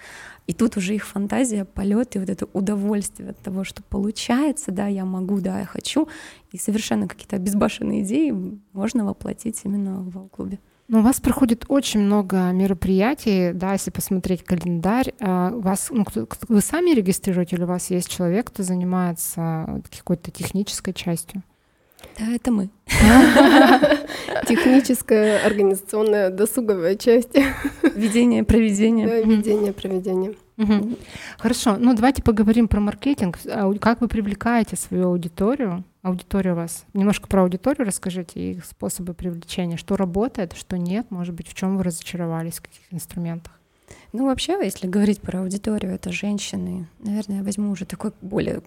И 0.47 0.53
тут 0.53 0.77
уже 0.77 0.95
их 0.95 1.07
фантазия, 1.07 1.65
полет 1.65 2.17
и 2.17 2.19
вот 2.19 2.29
это 2.29 2.47
удовольствие 2.53 3.31
от 3.31 3.39
того, 3.39 3.63
что 3.63 3.83
получается, 3.83 4.73
да, 4.73 4.87
я 4.89 5.05
могу, 5.05 5.41
да, 5.41 5.61
я 5.61 5.67
хочу, 5.67 6.09
и 6.51 6.59
совершенно 6.59 7.07
какие-то 7.07 7.37
обезбашенные 7.37 8.03
идеи 8.03 8.35
можно 8.73 9.05
воплотить 9.05 9.61
именно 9.65 10.01
в 10.01 10.29
клубе. 10.29 10.59
Но 10.89 10.99
у 10.99 11.03
вас 11.03 11.21
проходит 11.21 11.67
очень 11.69 12.01
много 12.01 12.51
мероприятий, 12.51 13.53
да, 13.53 13.75
если 13.75 13.93
посмотреть 13.93 14.43
календарь. 14.43 15.15
У 15.21 15.61
вас, 15.61 15.87
ну, 15.93 16.05
вы 16.49 16.61
сами 16.61 16.91
регистрируете 16.91 17.55
или 17.55 17.63
у 17.63 17.69
вас 17.69 17.91
есть 17.91 18.09
человек, 18.09 18.49
кто 18.49 18.65
занимается 18.65 19.81
какой-то 19.97 20.33
технической 20.33 20.93
частью? 20.93 21.45
Да, 22.19 22.27
это 22.33 22.51
мы. 22.51 22.69
Техническая, 24.47 25.45
организационная, 25.45 26.31
досуговая 26.31 26.97
часть. 26.97 27.37
Ведение, 27.95 28.45
проведение. 28.45 29.07
Да, 29.07 29.21
ведение, 29.21 29.73
проведение. 29.73 30.35
Хорошо, 31.39 31.77
ну 31.79 31.95
давайте 31.95 32.23
поговорим 32.23 32.69
про 32.69 32.81
маркетинг. 32.81 33.39
А 33.47 33.73
как 33.75 34.01
вы 34.01 34.09
привлекаете 34.09 34.77
свою 34.77 35.09
аудиторию? 35.09 35.85
Аудитория 36.03 36.53
у 36.53 36.57
вас. 36.57 36.85
Немножко 36.95 37.29
про 37.29 37.43
аудиторию 37.43 37.87
расскажите 37.87 38.41
и 38.41 38.51
их 38.53 38.65
способы 38.65 39.15
привлечения. 39.15 39.77
Что 39.77 39.97
работает, 39.97 40.55
что 40.55 40.79
нет, 40.79 41.07
может 41.11 41.35
быть, 41.35 41.49
в 41.49 41.55
чем 41.55 41.77
вы 41.77 41.85
разочаровались, 41.85 42.55
в 42.55 42.63
каких 42.63 42.83
инструментах? 42.91 43.53
Ну, 44.13 44.27
вообще, 44.27 44.59
если 44.63 44.87
говорить 44.87 45.21
про 45.21 45.41
аудиторию, 45.41 45.93
это 45.95 46.11
женщины. 46.11 46.87
Наверное, 46.99 47.39
я 47.39 47.43
возьму 47.43 47.71
уже 47.71 47.85
такой 47.85 48.13
более 48.21 48.63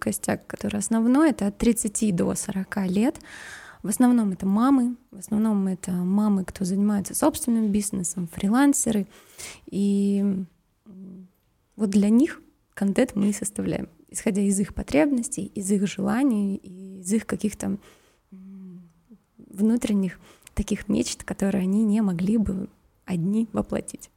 костяк, 0.00 0.46
который 0.46 0.78
основной, 0.78 1.30
это 1.30 1.48
от 1.48 1.58
30 1.58 2.14
до 2.14 2.34
40 2.34 2.86
лет. 2.88 3.20
В 3.82 3.88
основном 3.88 4.32
это 4.32 4.46
мамы, 4.46 4.96
в 5.10 5.18
основном 5.18 5.66
это 5.68 5.92
мамы, 5.92 6.44
кто 6.44 6.64
занимается 6.64 7.14
собственным 7.14 7.70
бизнесом, 7.70 8.28
фрилансеры. 8.28 9.06
И 9.66 10.24
вот 11.76 11.90
для 11.90 12.08
них 12.08 12.40
контент 12.74 13.14
мы 13.14 13.28
и 13.28 13.32
составляем, 13.32 13.88
исходя 14.08 14.42
из 14.42 14.58
их 14.58 14.74
потребностей, 14.74 15.52
из 15.54 15.70
их 15.70 15.86
желаний, 15.86 16.56
из 16.56 17.12
их 17.12 17.26
каких-то 17.26 17.78
внутренних 19.36 20.18
таких 20.54 20.88
мечт, 20.88 21.22
которые 21.22 21.62
они 21.62 21.84
не 21.84 22.00
могли 22.00 22.38
бы 22.38 22.68
одни 23.04 23.48
воплотить. 23.52 24.10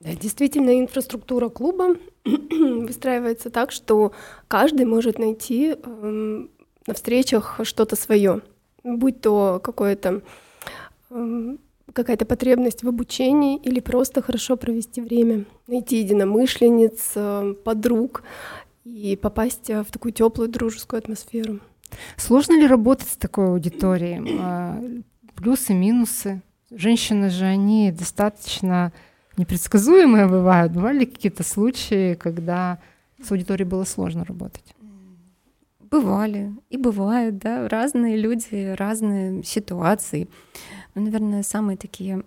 Да, 0.00 0.14
действительно, 0.14 0.78
инфраструктура 0.78 1.48
клуба 1.48 1.96
выстраивается 2.24 3.50
так, 3.50 3.72
что 3.72 4.12
каждый 4.46 4.86
может 4.86 5.18
найти 5.18 5.74
э, 5.74 6.46
на 6.86 6.94
встречах 6.94 7.60
что-то 7.64 7.96
свое, 7.96 8.42
будь 8.84 9.20
то 9.20 9.60
какое-то 9.62 10.22
э, 11.10 11.56
какая-то 11.92 12.26
потребность 12.26 12.84
в 12.84 12.88
обучении 12.88 13.56
или 13.56 13.80
просто 13.80 14.22
хорошо 14.22 14.56
провести 14.56 15.00
время, 15.00 15.46
найти 15.66 15.98
единомышленниц, 15.98 17.12
э, 17.16 17.54
подруг 17.64 18.22
и 18.84 19.16
попасть 19.16 19.68
в 19.68 19.86
такую 19.90 20.12
теплую 20.12 20.48
дружескую 20.48 20.98
атмосферу. 20.98 21.58
Сложно 22.16 22.54
ли 22.54 22.66
работать 22.66 23.08
с 23.08 23.16
такой 23.16 23.48
аудиторией? 23.48 24.38
А, 24.40 24.80
плюсы, 25.34 25.74
минусы. 25.74 26.42
Женщины 26.70 27.30
же, 27.30 27.46
они 27.46 27.90
достаточно 27.90 28.92
непредсказуемые 29.38 30.26
бывают. 30.26 30.72
Бывали 30.72 31.04
какие-то 31.04 31.42
случаи, 31.42 32.14
когда 32.14 32.78
с 33.22 33.30
аудиторией 33.30 33.68
было 33.68 33.84
сложно 33.84 34.24
работать? 34.24 34.74
Бывали 35.80 36.52
и 36.68 36.76
бывают, 36.76 37.38
да, 37.38 37.68
разные 37.68 38.16
люди, 38.16 38.74
разные 38.76 39.42
ситуации. 39.42 40.28
Ну, 40.94 41.02
наверное, 41.02 41.42
самые 41.42 41.78
такие 41.78 42.22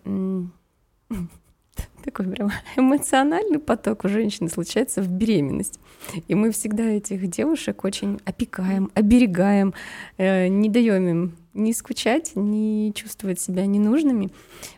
такой 2.03 2.27
прям 2.27 2.51
эмоциональный 2.75 3.59
поток 3.59 4.05
у 4.05 4.09
женщины 4.09 4.49
случается 4.49 5.01
в 5.01 5.09
беременность. 5.09 5.79
И 6.27 6.35
мы 6.35 6.51
всегда 6.51 6.83
этих 6.83 7.29
девушек 7.29 7.83
очень 7.83 8.19
опекаем, 8.25 8.89
оберегаем, 8.95 9.73
э, 10.17 10.47
не 10.47 10.69
даем 10.69 11.07
им 11.07 11.35
ни 11.53 11.71
скучать, 11.73 12.31
ни 12.35 12.91
чувствовать 12.91 13.39
себя 13.39 13.65
ненужными. 13.65 14.31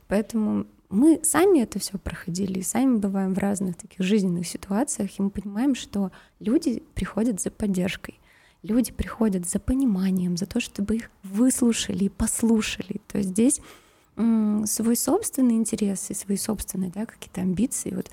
Поэтому 0.08 0.66
мы 0.94 1.20
сами 1.24 1.60
это 1.60 1.80
все 1.80 1.98
проходили, 1.98 2.60
и 2.60 2.64
сами 2.64 2.98
бываем 2.98 3.34
в 3.34 3.40
разных 3.40 3.76
таких 3.76 4.06
жизненных 4.06 4.48
ситуациях, 4.48 5.12
и 5.18 5.22
мы 5.22 5.30
понимаем, 5.30 5.76
что 5.76 6.12
люди 6.40 6.84
приходят 6.94 7.42
за 7.42 7.50
поддержкой, 7.50 8.20
люди 8.62 8.92
приходят 8.92 9.50
за 9.50 9.60
пониманием, 9.60 10.38
за 10.38 10.46
то, 10.46 10.60
чтобы 10.60 10.98
их 10.98 11.12
выслушали 11.24 12.06
и 12.06 12.10
послушали. 12.10 13.02
То 13.08 13.18
есть 13.18 13.32
здесь 13.32 13.60
свой 14.16 14.96
собственный 14.96 15.56
интерес 15.56 16.12
и 16.12 16.14
свои 16.14 16.38
собственные 16.38 16.92
да, 16.92 17.08
какие-то 17.08 17.42
амбиции. 17.42 17.94
Вот 17.96 18.12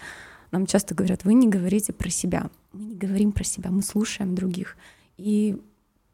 нам 0.50 0.64
часто 0.64 0.94
говорят, 0.94 1.25
вы 1.25 1.34
не 1.34 1.49
говорите 1.49 1.92
про 1.92 2.08
себя. 2.08 2.50
Мы 2.72 2.84
не 2.84 2.96
говорим 2.96 3.32
про 3.32 3.44
себя, 3.44 3.70
мы 3.70 3.82
слушаем 3.82 4.34
других. 4.34 4.76
И 5.18 5.60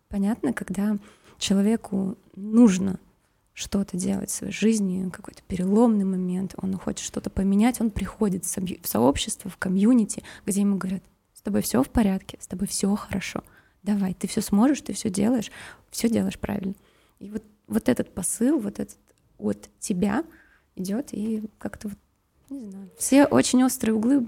понятно, 0.09 0.53
когда 0.53 0.99
человеку 1.39 2.17
нужно 2.35 2.99
что-то 3.57 3.97
делать 3.97 4.29
в 4.29 4.35
своей 4.35 4.53
жизни, 4.53 5.09
какой-то 5.09 5.43
переломный 5.49 6.05
момент, 6.05 6.55
он 6.59 6.77
хочет 6.77 7.07
что-то 7.07 7.31
поменять, 7.31 7.81
он 7.81 7.91
приходит 7.91 8.45
в 8.45 8.87
сообщество, 8.87 9.51
в 9.51 9.57
комьюнити, 9.57 10.23
где 10.45 10.61
ему 10.61 10.77
говорят, 10.77 11.03
с 11.33 11.41
тобой 11.41 11.63
все 11.63 11.83
в 11.83 11.89
порядке, 11.89 12.37
с 12.39 12.47
тобой 12.47 12.69
все 12.69 12.95
хорошо, 12.95 13.43
давай, 13.83 14.13
ты 14.13 14.29
все 14.29 14.43
сможешь, 14.43 14.83
ты 14.83 14.93
все 14.93 15.09
делаешь, 15.09 15.51
все 15.91 16.11
делаешь 16.11 16.39
правильно. 16.39 16.75
И 17.19 17.31
вот, 17.31 17.43
вот 17.67 17.89
этот 17.89 18.13
посыл, 18.13 18.59
вот 18.59 18.79
этот 18.79 18.99
от 19.39 19.71
тебя 19.79 20.23
идет 20.75 21.15
и 21.15 21.49
как-то 21.57 21.89
вот, 21.89 21.99
не 22.51 22.71
знаю, 22.71 22.91
все 22.99 23.25
очень 23.25 23.65
острые 23.65 23.95
углы 23.95 24.27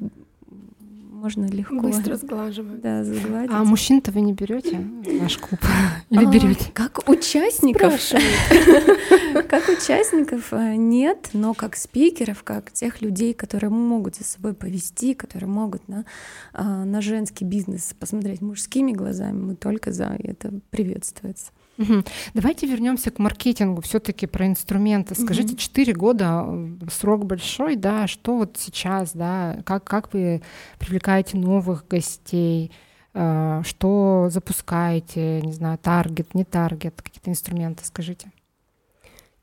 можно 1.18 1.46
легко. 1.46 1.80
Быстро 1.80 2.16
сглаживать. 2.16 2.80
Да, 2.80 3.02
загладить. 3.02 3.50
А 3.52 3.64
мужчин-то 3.64 4.12
вы 4.12 4.20
не 4.20 4.32
берете 4.32 4.78
наш 5.20 5.36
клуб? 5.38 5.60
Или 6.10 6.24
а, 6.24 6.30
берете? 6.30 6.70
Как 6.72 7.08
участников. 7.08 7.92
Как 9.48 9.68
участников 9.68 10.52
э, 10.52 10.74
нет, 10.76 11.30
но 11.32 11.54
как 11.54 11.76
спикеров, 11.76 12.42
как 12.42 12.70
тех 12.70 13.00
людей, 13.00 13.32
которые 13.32 13.70
могут 13.70 14.16
за 14.16 14.24
собой 14.24 14.52
повести, 14.52 15.14
которые 15.14 15.48
могут 15.48 15.88
на, 15.88 16.04
а, 16.52 16.84
на 16.84 17.00
женский 17.00 17.44
бизнес 17.44 17.94
посмотреть 17.98 18.42
мужскими 18.42 18.92
глазами, 18.92 19.38
мы 19.38 19.54
только 19.54 19.92
за, 19.92 20.14
и 20.18 20.28
это 20.28 20.52
приветствуется. 20.70 21.52
Угу. 21.78 22.02
Давайте 22.34 22.66
вернемся 22.66 23.10
к 23.10 23.20
маркетингу, 23.20 23.80
все-таки 23.82 24.26
про 24.26 24.46
инструменты. 24.46 25.14
Скажите, 25.14 25.54
угу. 25.54 25.58
года 25.92 26.44
э, 26.46 26.90
срок 26.90 27.24
большой, 27.24 27.76
да, 27.76 28.08
что 28.08 28.36
вот 28.36 28.56
сейчас, 28.58 29.12
да, 29.12 29.58
как, 29.64 29.84
как 29.84 30.12
вы 30.12 30.42
привлекаете 30.78 31.36
новых 31.38 31.86
гостей, 31.88 32.72
э, 33.14 33.62
что 33.64 34.28
запускаете, 34.30 35.40
не 35.40 35.52
знаю, 35.52 35.78
таргет, 35.78 36.34
не 36.34 36.44
таргет, 36.44 37.00
какие-то 37.00 37.30
инструменты, 37.30 37.84
скажите. 37.84 38.32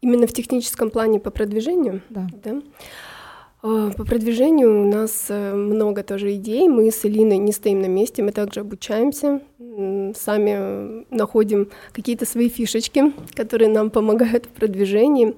Именно 0.02 0.28
в 0.28 0.34
техническом 0.34 0.90
плане 0.90 1.20
по 1.20 1.32
продвижению? 1.32 2.02
Да. 2.10 2.28
да? 2.44 2.62
По 3.66 4.06
продвижению 4.06 4.84
у 4.84 4.86
нас 4.86 5.26
много 5.28 6.04
тоже 6.04 6.36
идей. 6.36 6.68
Мы 6.68 6.92
с 6.92 7.04
Элиной 7.04 7.40
не 7.40 7.52
стоим 7.52 7.82
на 7.82 7.88
месте, 7.88 8.22
мы 8.22 8.32
также 8.32 8.60
обучаемся, 8.60 9.42
сами 10.16 11.04
находим 11.10 11.70
какие-то 11.92 12.28
свои 12.28 12.48
фишечки, 12.48 13.12
которые 13.34 13.70
нам 13.70 13.90
помогают 13.90 14.46
в 14.46 14.50
продвижении. 14.50 15.34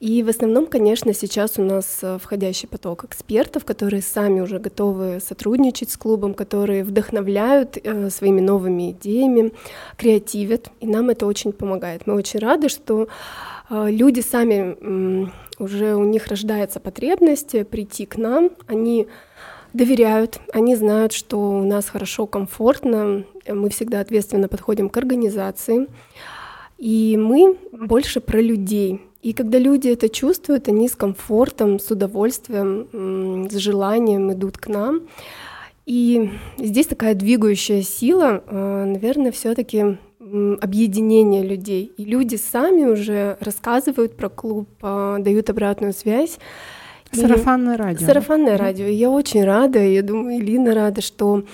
И 0.00 0.22
в 0.22 0.28
основном, 0.28 0.66
конечно, 0.66 1.14
сейчас 1.14 1.58
у 1.58 1.62
нас 1.62 2.00
э, 2.02 2.18
входящий 2.20 2.68
поток 2.68 3.04
экспертов, 3.04 3.64
которые 3.64 4.02
сами 4.02 4.40
уже 4.40 4.58
готовы 4.58 5.18
сотрудничать 5.18 5.88
с 5.88 5.96
клубом, 5.96 6.34
которые 6.34 6.84
вдохновляют 6.84 7.78
э, 7.82 8.10
своими 8.10 8.40
новыми 8.42 8.90
идеями, 8.90 9.52
креативят, 9.96 10.70
и 10.80 10.86
нам 10.86 11.08
это 11.08 11.24
очень 11.24 11.52
помогает. 11.52 12.06
Мы 12.06 12.14
очень 12.14 12.40
рады, 12.40 12.68
что 12.68 13.08
э, 13.70 13.86
люди 13.88 14.20
сами 14.20 14.76
э, 14.78 15.26
уже 15.58 15.94
у 15.94 16.04
них 16.04 16.26
рождается 16.26 16.80
потребность 16.80 17.68
прийти 17.68 18.06
к 18.06 18.16
нам, 18.16 18.50
они 18.66 19.08
доверяют, 19.72 20.40
они 20.52 20.76
знают, 20.76 21.12
что 21.12 21.38
у 21.38 21.64
нас 21.64 21.88
хорошо, 21.88 22.26
комфортно, 22.26 23.24
мы 23.46 23.70
всегда 23.70 24.00
ответственно 24.00 24.48
подходим 24.48 24.88
к 24.88 24.96
организации, 24.96 25.88
и 26.78 27.16
мы 27.18 27.56
больше 27.72 28.20
про 28.20 28.40
людей. 28.40 29.02
И 29.22 29.32
когда 29.32 29.58
люди 29.58 29.88
это 29.88 30.08
чувствуют, 30.08 30.68
они 30.68 30.88
с 30.88 30.94
комфортом, 30.94 31.78
с 31.78 31.90
удовольствием, 31.90 33.48
с 33.50 33.56
желанием 33.56 34.32
идут 34.32 34.58
к 34.58 34.68
нам. 34.68 35.08
И 35.86 36.30
здесь 36.58 36.86
такая 36.86 37.14
двигающая 37.14 37.82
сила, 37.82 38.42
э, 38.46 38.84
наверное, 38.84 39.32
все-таки 39.32 39.98
объединение 40.60 41.42
людей. 41.42 41.92
И 41.96 42.04
люди 42.04 42.36
сами 42.36 42.84
уже 42.84 43.36
рассказывают 43.40 44.16
про 44.16 44.28
клуб, 44.28 44.68
э, 44.82 45.16
дают 45.20 45.50
обратную 45.50 45.92
связь. 45.92 46.38
Сарафанное 47.12 47.76
радио. 47.76 48.06
Сарафанное 48.06 48.58
радио. 48.58 48.86
Я 48.86 49.10
очень 49.10 49.44
рада, 49.44 49.78
я 49.78 50.02
думаю, 50.02 50.40
Илина 50.40 50.74
рада, 50.74 51.00
что 51.00 51.44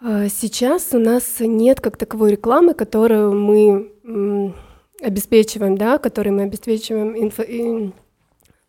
э, 0.00 0.28
сейчас 0.28 0.90
у 0.92 0.98
нас 0.98 1.40
нет 1.40 1.80
как 1.80 1.96
таковой 1.96 2.32
рекламы, 2.32 2.74
которую 2.74 3.32
мы 3.34 4.54
обеспечиваем, 5.02 5.76
да, 5.76 5.98
который 5.98 6.32
мы 6.32 6.42
обеспечиваем 6.42 7.16
инфо... 7.16 7.44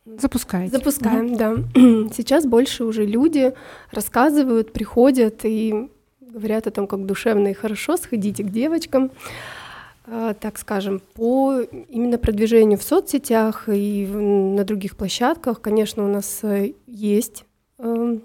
Запускаете. 0.06 0.76
Запускаем, 0.76 1.36
да. 1.36 1.56
да. 1.56 1.64
Сейчас 2.16 2.46
больше 2.46 2.86
уже 2.86 3.06
люди 3.06 3.54
рассказывают, 3.92 4.74
приходят 4.74 5.42
и 5.44 5.90
говорят 6.32 6.68
о 6.68 6.72
том, 6.72 6.88
как 6.88 7.06
душевно 7.06 7.50
и 7.50 7.54
хорошо, 7.54 7.98
сходите 7.98 8.44
к 8.44 8.50
девочкам, 8.50 9.12
а, 10.06 10.34
так 10.34 10.58
скажем, 10.58 11.02
по 11.14 11.60
именно 11.62 12.18
продвижению 12.18 12.78
в 12.78 12.84
соцсетях 12.84 13.70
и 13.70 14.06
на 14.08 14.64
других 14.64 14.98
площадках, 14.98 15.62
конечно, 15.62 16.04
у 16.04 16.08
нас 16.08 16.40
э, 16.44 16.74
есть 16.88 17.46
э, 17.78 18.18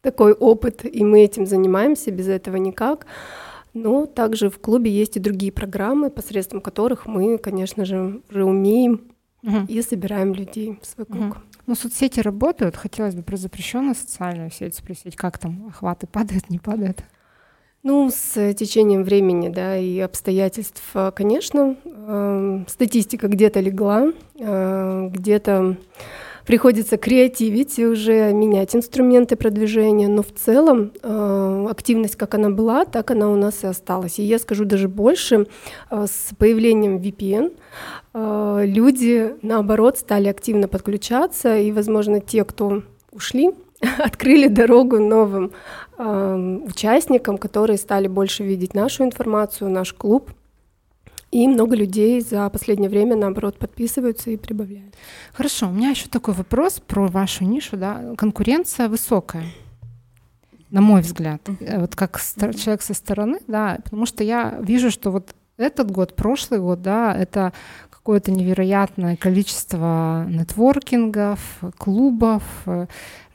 такой 0.00 0.32
опыт, 0.32 0.84
и 0.84 1.04
мы 1.04 1.22
этим 1.22 1.46
занимаемся, 1.46 2.10
без 2.10 2.28
этого 2.28 2.56
никак. 2.56 3.06
Но 3.74 4.06
также 4.06 4.50
в 4.50 4.58
клубе 4.58 4.90
есть 4.90 5.16
и 5.16 5.20
другие 5.20 5.50
программы, 5.50 6.10
посредством 6.10 6.60
которых 6.60 7.06
мы, 7.06 7.38
конечно 7.38 7.84
же, 7.84 8.20
уже 8.30 8.44
умеем 8.44 9.00
угу. 9.42 9.66
и 9.66 9.80
собираем 9.82 10.34
людей 10.34 10.78
в 10.80 10.86
свой 10.86 11.06
круг. 11.06 11.20
Угу. 11.20 11.36
Ну, 11.66 11.74
соцсети 11.74 12.20
работают. 12.20 12.76
Хотелось 12.76 13.14
бы 13.14 13.22
про 13.22 13.36
запрещенную 13.36 13.94
социальную 13.94 14.50
сеть 14.50 14.74
спросить, 14.74 15.16
как 15.16 15.38
там 15.38 15.68
охваты 15.68 16.06
падают, 16.06 16.50
не 16.50 16.58
падают? 16.58 17.02
Ну, 17.84 18.10
с 18.10 18.54
течением 18.54 19.02
времени, 19.02 19.48
да, 19.48 19.76
и 19.76 19.98
обстоятельств, 19.98 20.82
конечно, 21.14 21.76
э, 21.84 22.64
статистика 22.68 23.26
где-то 23.26 23.58
легла, 23.58 24.12
э, 24.38 25.08
где-то 25.10 25.76
приходится 26.46 26.96
креативить 26.96 27.80
и 27.80 27.86
уже 27.86 28.32
менять 28.32 28.76
инструменты 28.76 29.34
продвижения, 29.34 30.06
но 30.06 30.22
в 30.22 30.32
целом 30.32 30.92
э, 31.02 31.66
активность, 31.70 32.14
как 32.14 32.34
она 32.34 32.50
была, 32.50 32.84
так 32.84 33.10
она 33.10 33.28
у 33.28 33.36
нас 33.36 33.64
и 33.64 33.66
осталась. 33.66 34.18
И 34.18 34.22
я 34.22 34.38
скажу 34.38 34.64
даже 34.64 34.88
больше, 34.88 35.48
э, 35.90 36.06
с 36.06 36.34
появлением 36.36 36.98
VPN 36.98 37.52
э, 38.14 38.62
люди, 38.64 39.34
наоборот, 39.42 39.98
стали 39.98 40.28
активно 40.28 40.68
подключаться, 40.68 41.58
и, 41.58 41.72
возможно, 41.72 42.20
те, 42.20 42.44
кто 42.44 42.82
ушли, 43.10 43.50
открыли 43.98 44.48
дорогу 44.48 44.98
новым 44.98 45.52
э, 45.98 46.58
участникам, 46.66 47.38
которые 47.38 47.78
стали 47.78 48.08
больше 48.08 48.44
видеть 48.44 48.74
нашу 48.74 49.04
информацию, 49.04 49.70
наш 49.70 49.92
клуб, 49.92 50.30
и 51.30 51.48
много 51.48 51.74
людей 51.74 52.20
за 52.20 52.48
последнее 52.50 52.90
время, 52.90 53.16
наоборот, 53.16 53.58
подписываются 53.58 54.30
и 54.30 54.36
прибавляют. 54.36 54.94
Хорошо, 55.32 55.68
у 55.68 55.72
меня 55.72 55.90
еще 55.90 56.08
такой 56.08 56.34
вопрос 56.34 56.78
про 56.80 57.06
вашу 57.08 57.44
нишу. 57.44 57.78
Да? 57.78 58.14
Конкуренция 58.18 58.88
высокая, 58.88 59.44
на 60.70 60.82
мой 60.82 61.00
взгляд, 61.00 61.40
uh-huh. 61.44 61.80
вот 61.80 61.96
как 61.96 62.20
человек 62.20 62.82
со 62.82 62.92
стороны, 62.92 63.40
да, 63.46 63.78
потому 63.82 64.04
что 64.04 64.22
я 64.24 64.58
вижу, 64.60 64.90
что 64.90 65.10
вот 65.10 65.34
этот 65.56 65.90
год, 65.90 66.16
прошлый 66.16 66.60
год, 66.60 66.82
да, 66.82 67.14
это 67.14 67.52
какое-то 68.02 68.32
невероятное 68.32 69.16
количество 69.16 70.26
нетворкингов, 70.28 71.38
клубов, 71.78 72.42
э, 72.66 72.86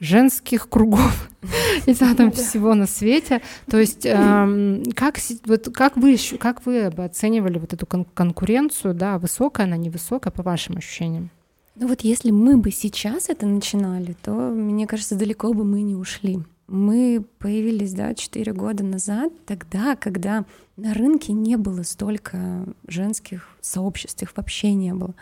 женских 0.01 0.67
кругов 0.67 1.29
и 1.85 1.93
там 1.93 2.31
всего 2.33 2.73
на 2.73 2.85
свете. 2.85 3.41
То 3.69 3.79
есть 3.79 4.05
эм, 4.05 4.83
как, 4.93 5.19
вот, 5.45 5.69
как, 5.73 5.95
вы, 5.95 6.17
как 6.37 6.65
вы 6.65 6.89
бы 6.89 7.05
оценивали 7.05 7.59
вот 7.59 7.71
эту 7.71 7.85
кон- 7.85 8.05
конкуренцию, 8.13 8.93
да, 8.93 9.17
высокая 9.19 9.67
она, 9.67 9.77
невысокая, 9.77 10.31
по 10.31 10.43
вашим 10.43 10.75
ощущениям? 10.75 11.29
Ну 11.75 11.87
вот 11.87 12.01
если 12.01 12.31
мы 12.31 12.57
бы 12.57 12.69
сейчас 12.71 13.29
это 13.29 13.45
начинали, 13.45 14.17
то, 14.21 14.33
мне 14.33 14.85
кажется, 14.85 15.15
далеко 15.15 15.53
бы 15.53 15.63
мы 15.63 15.81
не 15.81 15.95
ушли. 15.95 16.39
Мы 16.67 17.23
появились, 17.39 17.93
да, 17.93 18.13
4 18.13 18.51
года 18.53 18.83
назад, 18.83 19.31
тогда, 19.45 19.95
когда 19.95 20.45
на 20.75 20.93
рынке 20.93 21.31
не 21.31 21.55
было 21.55 21.83
столько 21.83 22.65
женских 22.87 23.47
сообществ, 23.61 24.21
их 24.21 24.35
вообще 24.35 24.73
не 24.73 24.93
было. 24.93 25.15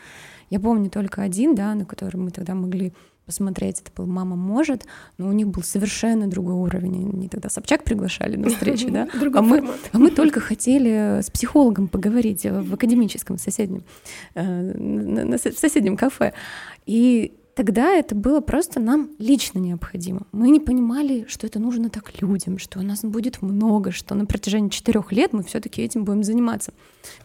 Я 0.50 0.60
помню 0.60 0.90
только 0.90 1.22
один, 1.22 1.54
да, 1.54 1.76
на 1.76 1.86
который 1.86 2.18
мы 2.18 2.32
тогда 2.32 2.56
могли 2.56 2.94
посмотреть, 3.26 3.82
это 3.82 3.92
был 3.96 4.06
«Мама 4.06 4.36
может», 4.36 4.86
но 5.18 5.28
у 5.28 5.32
них 5.32 5.48
был 5.48 5.64
совершенно 5.64 6.28
другой 6.28 6.56
уровень. 6.56 7.10
Они 7.12 7.28
тогда 7.28 7.50
Собчак 7.50 7.84
приглашали 7.84 8.36
на 8.36 8.50
встречу, 8.50 8.90
да? 8.90 9.08
А 9.36 9.42
мы, 9.42 9.68
а 9.92 9.98
мы 9.98 10.12
только 10.12 10.40
хотели 10.40 11.22
с 11.22 11.30
психологом 11.30 11.88
поговорить 11.88 12.44
в 12.44 12.74
академическом 12.74 13.38
соседнем, 13.38 13.84
э, 14.36 15.38
в 15.38 15.58
соседнем 15.58 15.98
кафе. 15.98 16.34
И 16.86 17.34
Тогда 17.56 17.94
это 17.94 18.16
было 18.16 18.42
просто 18.42 18.82
нам 18.82 19.12
лично 19.18 19.60
необходимо. 19.60 20.24
Мы 20.34 20.50
не 20.50 20.60
понимали, 20.60 21.26
что 21.30 21.48
это 21.48 21.58
нужно 21.58 21.90
так 21.90 22.22
людям, 22.22 22.58
что 22.58 22.80
у 22.80 22.82
нас 22.82 23.02
будет 23.02 23.42
много, 23.42 23.92
что 23.92 24.14
на 24.14 24.26
протяжении 24.26 24.68
четырех 24.68 25.14
лет 25.14 25.32
мы 25.32 25.42
все-таки 25.42 25.82
этим 25.82 26.04
будем 26.04 26.24
заниматься. 26.24 26.74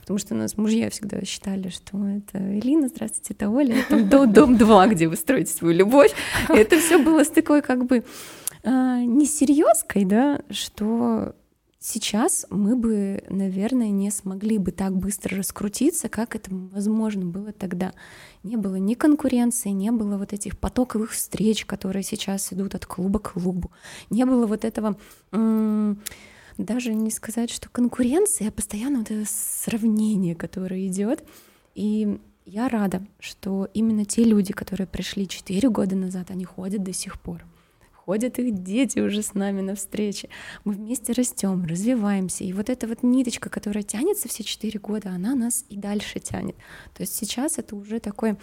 Потому 0.00 0.20
что 0.20 0.34
у 0.34 0.38
нас 0.38 0.56
мужья 0.56 0.88
всегда 0.90 1.24
считали, 1.24 1.68
что 1.68 1.98
это 2.06 2.38
Элина, 2.38 2.86
здравствуйте, 2.86 3.34
это 3.34 3.50
Оля, 3.50 3.74
это 3.88 4.26
дом 4.26 4.56
2, 4.56 4.86
где 4.86 5.08
вы 5.08 5.16
строите 5.16 5.52
свою 5.52 5.74
любовь. 5.74 6.12
Это 6.48 6.78
все 6.78 7.02
было 7.02 7.24
с 7.24 7.28
такой 7.28 7.60
как 7.60 7.86
бы 7.86 8.04
а, 8.62 9.00
несерьезкой, 9.00 10.04
да, 10.04 10.42
что 10.50 11.34
Сейчас 11.82 12.44
мы 12.50 12.76
бы, 12.76 13.24
наверное, 13.30 13.88
не 13.88 14.10
смогли 14.10 14.58
бы 14.58 14.70
так 14.70 14.94
быстро 14.94 15.38
раскрутиться, 15.38 16.10
как 16.10 16.36
это 16.36 16.50
возможно 16.50 17.24
было 17.24 17.52
тогда. 17.52 17.94
Не 18.42 18.56
было 18.56 18.76
ни 18.76 18.92
конкуренции, 18.92 19.70
не 19.70 19.90
было 19.90 20.18
вот 20.18 20.34
этих 20.34 20.58
потоковых 20.58 21.12
встреч, 21.12 21.64
которые 21.64 22.02
сейчас 22.02 22.52
идут 22.52 22.74
от 22.74 22.84
клуба 22.84 23.18
к 23.18 23.32
клубу. 23.32 23.70
Не 24.10 24.26
было 24.26 24.46
вот 24.46 24.66
этого 24.66 24.98
даже 26.58 26.92
не 26.92 27.10
сказать, 27.10 27.50
что 27.50 27.70
конкуренция, 27.70 28.48
а 28.48 28.52
постоянно 28.52 28.98
вот 28.98 29.10
это 29.10 29.24
сравнение, 29.26 30.34
которое 30.34 30.86
идет. 30.86 31.24
И 31.74 32.18
я 32.44 32.68
рада, 32.68 33.02
что 33.20 33.68
именно 33.72 34.04
те 34.04 34.24
люди, 34.24 34.52
которые 34.52 34.86
пришли 34.86 35.26
4 35.26 35.70
года 35.70 35.96
назад, 35.96 36.30
они 36.30 36.44
ходят 36.44 36.82
до 36.82 36.92
сих 36.92 37.18
пор 37.18 37.42
ходят 38.04 38.38
их 38.38 38.62
дети 38.62 38.98
уже 38.98 39.22
с 39.22 39.34
нами 39.34 39.60
на 39.60 39.74
встречи. 39.74 40.28
Мы 40.64 40.72
вместе 40.72 41.12
растем, 41.12 41.64
развиваемся. 41.64 42.44
И 42.44 42.52
вот 42.52 42.70
эта 42.70 42.86
вот 42.86 43.02
ниточка, 43.02 43.50
которая 43.50 43.82
тянется 43.82 44.28
все 44.28 44.42
четыре 44.42 44.80
года, 44.80 45.10
она 45.10 45.34
нас 45.34 45.64
и 45.68 45.76
дальше 45.76 46.18
тянет. 46.18 46.56
То 46.94 47.02
есть 47.02 47.14
сейчас 47.14 47.58
это 47.58 47.76
уже 47.76 48.00
такой 48.00 48.36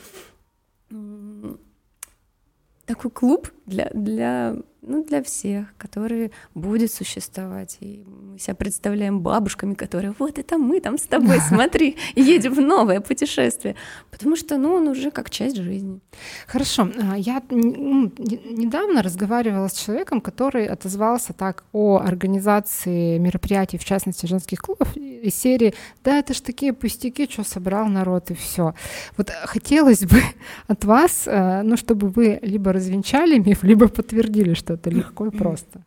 такой 2.86 3.12
клуб, 3.12 3.52
для, 3.67 3.89
для, 3.93 4.56
ну, 4.82 5.03
для 5.03 5.21
всех, 5.21 5.65
который 5.77 6.32
будет 6.56 6.91
существовать. 6.91 7.77
И 7.82 8.03
мы 8.08 8.39
себя 8.39 8.56
представляем 8.56 9.19
бабушками, 9.19 9.73
которые 9.73 10.13
вот 10.17 10.39
это 10.39 10.58
мы 10.58 10.80
там 10.80 10.97
с 10.97 11.03
тобой, 11.03 11.39
смотри, 11.47 11.97
едем 12.15 12.53
в 12.53 12.62
новое 12.62 13.01
путешествие. 13.01 13.75
Потому 14.10 14.36
что 14.36 14.58
ну, 14.58 14.73
он 14.73 14.88
уже 14.88 15.12
как 15.12 15.30
часть 15.30 15.58
жизни. 15.58 15.99
Хорошо. 16.47 16.89
А, 17.01 17.17
я 17.17 17.43
недавно 17.49 19.03
разговаривала 19.03 19.67
с 19.67 19.73
человеком, 19.73 20.21
который 20.21 20.65
отозвался 20.65 21.34
так 21.34 21.65
о 21.73 21.97
организации 21.97 23.17
мероприятий, 23.17 23.77
в 23.77 23.86
частности, 23.86 24.25
женских 24.25 24.60
клубов 24.60 24.95
из 24.95 25.36
серии 25.36 25.73
«Да, 26.03 26.19
это 26.19 26.34
ж 26.34 26.39
такие 26.39 26.71
пустяки, 26.71 27.27
что 27.30 27.43
собрал 27.43 27.88
народ 27.88 28.32
и 28.32 28.34
все. 28.34 28.73
Вот 29.17 29.30
хотелось 29.30 30.06
бы 30.06 30.21
от 30.67 30.86
вас, 30.86 31.23
э, 31.25 31.62
ну, 31.63 31.75
чтобы 31.75 32.08
вы 32.08 32.39
либо 32.41 32.71
развенчали 32.71 33.38
миф, 33.38 33.57
либо 33.63 33.88
подтвердили, 33.88 34.54
что 34.54 34.74
это 34.74 34.89
легко 34.89 35.28
и 35.28 35.30
просто. 35.30 35.84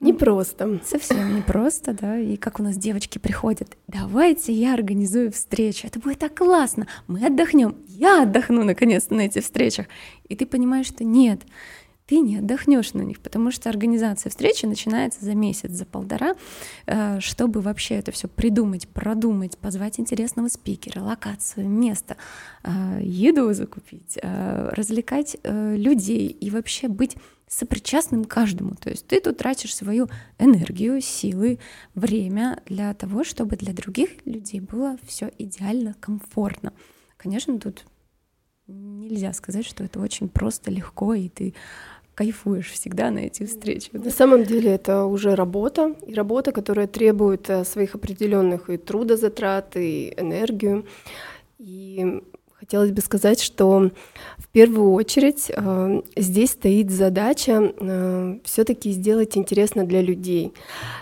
Не 0.00 0.12
просто. 0.12 0.80
Совсем 0.84 1.34
не 1.34 1.40
просто, 1.40 1.94
да. 1.94 2.18
И 2.18 2.36
как 2.36 2.60
у 2.60 2.62
нас 2.62 2.76
девочки 2.76 3.18
приходят, 3.18 3.76
давайте 3.88 4.52
я 4.52 4.74
организую 4.74 5.32
встречу. 5.32 5.86
Это 5.86 5.98
будет 5.98 6.18
так 6.18 6.36
классно. 6.36 6.86
Мы 7.06 7.24
отдохнем. 7.24 7.76
Я 7.88 8.24
отдохну 8.24 8.64
наконец-то 8.64 9.14
на 9.14 9.22
этих 9.22 9.44
встречах. 9.44 9.86
И 10.28 10.36
ты 10.36 10.44
понимаешь, 10.44 10.88
что 10.88 11.04
нет, 11.04 11.40
ты 12.06 12.18
не 12.20 12.38
отдохнешь 12.38 12.92
на 12.92 13.02
них, 13.02 13.20
потому 13.20 13.50
что 13.50 13.70
организация 13.70 14.28
встречи 14.28 14.66
начинается 14.66 15.24
за 15.24 15.34
месяц, 15.34 15.70
за 15.70 15.86
полтора, 15.86 16.34
э, 16.86 17.20
чтобы 17.20 17.60
вообще 17.60 17.94
это 17.94 18.12
все 18.12 18.28
придумать, 18.28 18.88
продумать, 18.88 19.56
позвать 19.56 19.98
интересного 19.98 20.48
спикера, 20.48 21.00
локацию, 21.00 21.68
место, 21.68 22.16
э, 22.62 22.98
еду 23.00 23.52
закупить, 23.54 24.18
э, 24.20 24.70
развлекать 24.72 25.36
людей 25.44 26.28
и 26.28 26.50
вообще 26.50 26.88
быть 26.88 27.16
сопричастным 27.48 28.24
каждому. 28.24 28.74
То 28.74 28.90
есть 28.90 29.06
ты 29.06 29.20
тут 29.20 29.38
тратишь 29.38 29.74
свою 29.74 30.08
энергию, 30.38 31.00
силы, 31.00 31.58
время 31.94 32.62
для 32.66 32.92
того, 32.94 33.24
чтобы 33.24 33.56
для 33.56 33.72
других 33.72 34.10
людей 34.26 34.60
было 34.60 34.98
все 35.06 35.30
идеально 35.38 35.94
комфортно. 36.00 36.72
Конечно, 37.16 37.58
тут 37.58 37.84
нельзя 38.66 39.32
сказать, 39.32 39.66
что 39.66 39.84
это 39.84 40.00
очень 40.00 40.28
просто, 40.28 40.70
легко, 40.70 41.14
и 41.14 41.28
ты 41.28 41.54
кайфуешь 42.14 42.70
всегда 42.70 43.10
на 43.10 43.20
эти 43.20 43.44
встречи. 43.44 43.90
На 43.92 44.10
самом 44.10 44.44
деле 44.44 44.72
это 44.72 45.04
уже 45.04 45.34
работа, 45.34 45.94
и 46.06 46.14
работа, 46.14 46.52
которая 46.52 46.86
требует 46.86 47.50
э, 47.50 47.64
своих 47.64 47.94
определенных 47.94 48.70
и 48.70 48.76
трудозатрат, 48.76 49.76
и 49.76 50.14
энергию. 50.16 50.86
И 51.58 52.22
Хотелось 52.64 52.92
бы 52.92 53.02
сказать, 53.02 53.42
что 53.42 53.90
в 54.38 54.48
первую 54.48 54.92
очередь 54.92 55.52
э, 55.54 56.00
здесь 56.16 56.52
стоит 56.52 56.90
задача 56.90 57.74
э, 57.78 58.38
все-таки 58.42 58.90
сделать 58.90 59.36
интересно 59.36 59.84
для 59.84 60.00
людей. 60.00 60.54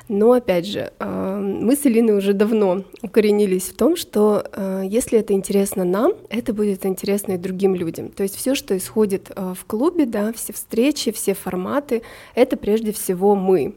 Но 0.09 0.33
опять 0.33 0.67
же, 0.67 0.93
э, 0.99 1.39
мы 1.39 1.77
с 1.77 1.87
Элиной 1.87 2.19
уже 2.19 2.33
давно 2.33 2.83
укоренились 3.01 3.69
в 3.69 3.77
том, 3.77 3.95
что 3.95 4.45
э, 4.53 4.83
если 4.87 5.21
это 5.21 5.35
интересно 5.35 5.85
нам, 5.85 6.15
это 6.31 6.53
будет 6.53 6.85
интересно 6.85 7.35
и 7.35 7.39
другим 7.39 7.77
людям. 7.77 8.09
То 8.09 8.25
есть 8.25 8.35
все, 8.35 8.57
что 8.57 8.77
исходит 8.77 9.31
э, 9.31 9.55
в 9.57 9.65
клубе, 9.65 10.05
да, 10.05 10.33
все 10.33 10.53
встречи, 10.53 11.13
все 11.13 11.35
форматы, 11.35 12.03
это 12.35 12.57
прежде 12.57 12.91
всего 12.91 13.37
мы. 13.37 13.77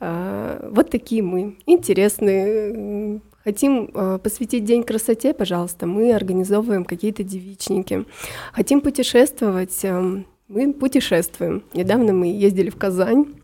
Э, 0.00 0.68
вот 0.70 0.90
такие 0.90 1.22
мы, 1.22 1.56
интересные, 1.64 3.22
Хотим 3.44 3.90
э, 3.92 4.18
посвятить 4.22 4.64
день 4.64 4.84
красоте, 4.84 5.34
пожалуйста, 5.34 5.86
мы 5.86 6.14
организовываем 6.14 6.84
какие-то 6.84 7.24
девичники. 7.24 8.04
Хотим 8.52 8.80
путешествовать, 8.80 9.84
э, 9.84 10.22
мы 10.48 10.72
путешествуем. 10.72 11.64
Недавно 11.74 12.12
мы 12.12 12.26
ездили 12.26 12.70
в 12.70 12.76
Казань. 12.76 13.34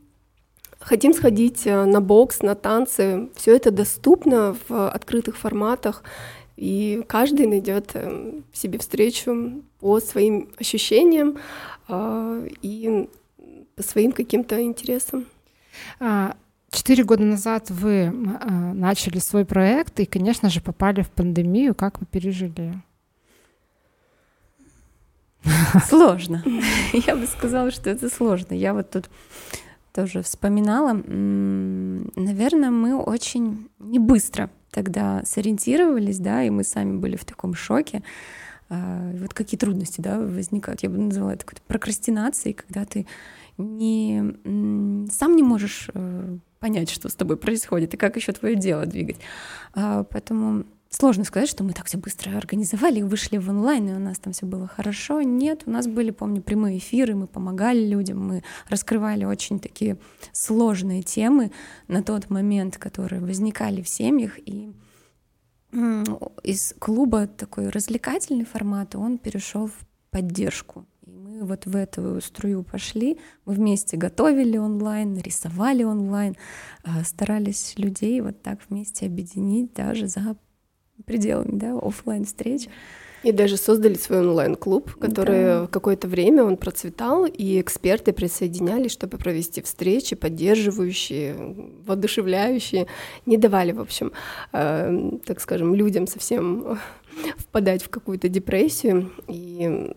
Хотим 0.78 1.12
сходить 1.12 1.66
э, 1.66 1.84
на 1.84 2.00
бокс, 2.00 2.42
на 2.42 2.54
танцы. 2.54 3.28
Все 3.34 3.56
это 3.56 3.70
доступно 3.70 4.56
в 4.68 4.88
открытых 4.88 5.36
форматах, 5.36 6.04
и 6.56 7.02
каждый 7.06 7.46
найдет 7.46 7.90
э, 7.94 8.40
себе 8.52 8.78
встречу 8.78 9.62
по 9.80 10.00
своим 10.00 10.50
ощущениям 10.58 11.38
э, 11.88 12.48
и 12.62 13.08
по 13.74 13.82
своим 13.82 14.12
каким-то 14.12 14.62
интересам. 14.62 15.26
А, 16.70 16.76
Четыре 16.76 17.04
года 17.04 17.24
назад 17.24 17.70
вы 17.70 17.90
э, 17.90 18.10
начали 18.10 19.18
свой 19.18 19.44
проект 19.44 20.00
и, 20.00 20.06
конечно 20.06 20.50
же, 20.50 20.60
попали 20.60 21.02
в 21.02 21.10
пандемию. 21.10 21.74
Как 21.74 22.00
вы 22.00 22.06
пережили? 22.06 22.82
Сложно. 25.86 26.42
Я 26.92 27.16
бы 27.16 27.26
сказала, 27.26 27.70
что 27.70 27.90
это 27.90 28.08
сложно. 28.08 28.54
Я 28.54 28.74
вот 28.74 28.90
тут 28.90 29.08
тоже 29.92 30.22
вспоминала. 30.22 30.92
Наверное, 30.92 32.70
мы 32.70 32.96
очень 32.96 33.68
не 33.78 33.98
быстро 33.98 34.50
тогда 34.70 35.22
сориентировались, 35.24 36.18
да, 36.18 36.42
и 36.42 36.50
мы 36.50 36.64
сами 36.64 36.98
были 36.98 37.16
в 37.16 37.24
таком 37.24 37.54
шоке. 37.54 38.02
А, 38.68 39.10
вот 39.14 39.32
какие 39.32 39.58
трудности, 39.58 40.00
да, 40.00 40.20
возникают. 40.20 40.82
Я 40.82 40.90
бы 40.90 40.98
назвала 40.98 41.32
это 41.32 41.44
какой-то 41.44 41.62
прокрастинацией, 41.66 42.54
когда 42.54 42.84
ты 42.84 43.06
не, 43.56 45.08
сам 45.10 45.34
не 45.34 45.42
можешь 45.42 45.88
э, 45.94 46.38
понять, 46.60 46.90
что 46.90 47.08
с 47.08 47.14
тобой 47.14 47.36
происходит 47.36 47.94
и 47.94 47.96
как 47.96 48.16
еще 48.16 48.32
твое 48.32 48.56
дело 48.56 48.86
двигать. 48.86 49.18
А, 49.74 50.04
поэтому 50.04 50.64
сложно 50.90 51.24
сказать, 51.24 51.48
что 51.48 51.64
мы 51.64 51.72
так 51.72 51.86
все 51.86 51.98
быстро 51.98 52.36
организовали 52.36 53.02
вышли 53.02 53.38
в 53.38 53.48
онлайн, 53.48 53.88
и 53.88 53.92
у 53.92 53.98
нас 53.98 54.18
там 54.18 54.32
все 54.32 54.46
было 54.46 54.66
хорошо. 54.66 55.22
Нет, 55.22 55.62
у 55.66 55.70
нас 55.70 55.86
были, 55.86 56.10
помню, 56.10 56.42
прямые 56.42 56.78
эфиры, 56.78 57.14
мы 57.14 57.26
помогали 57.26 57.86
людям, 57.86 58.26
мы 58.26 58.42
раскрывали 58.68 59.24
очень 59.24 59.60
такие 59.60 59.98
сложные 60.32 61.02
темы 61.02 61.52
на 61.86 62.02
тот 62.02 62.30
момент, 62.30 62.78
которые 62.78 63.20
возникали 63.20 63.82
в 63.82 63.88
семьях, 63.88 64.38
и 64.38 64.72
из 66.42 66.74
клуба 66.78 67.26
такой 67.26 67.68
развлекательный 67.68 68.46
формат, 68.46 68.96
он 68.96 69.18
перешел 69.18 69.66
в 69.66 69.74
поддержку 70.10 70.86
вот 71.40 71.66
в 71.66 71.76
эту 71.76 72.20
струю 72.20 72.62
пошли, 72.62 73.18
мы 73.44 73.54
вместе 73.54 73.96
готовили 73.96 74.56
онлайн, 74.56 75.16
рисовали 75.18 75.84
онлайн, 75.84 76.36
а, 76.84 77.04
старались 77.04 77.74
людей 77.76 78.20
вот 78.20 78.42
так 78.42 78.58
вместе 78.68 79.06
объединить 79.06 79.72
даже 79.74 80.06
за 80.06 80.36
пределами 81.04 81.58
да, 81.58 81.78
офлайн 81.78 82.24
встреч. 82.24 82.68
И 83.24 83.32
даже 83.32 83.56
создали 83.56 83.94
свой 83.94 84.20
онлайн-клуб, 84.20 84.94
который 84.94 85.42
да. 85.42 85.66
какое-то 85.66 86.06
время 86.06 86.44
он 86.44 86.56
процветал, 86.56 87.26
и 87.26 87.60
эксперты 87.60 88.12
присоединялись, 88.12 88.92
чтобы 88.92 89.18
провести 89.18 89.60
встречи, 89.60 90.14
поддерживающие, 90.14 91.34
воодушевляющие, 91.84 92.86
не 93.26 93.36
давали, 93.36 93.72
в 93.72 93.80
общем, 93.80 94.12
э, 94.52 95.10
так 95.26 95.40
скажем, 95.40 95.74
людям 95.74 96.06
совсем 96.06 96.78
впадать 97.36 97.82
в 97.82 97.88
какую-то 97.88 98.28
депрессию. 98.28 99.10
И 99.26 99.92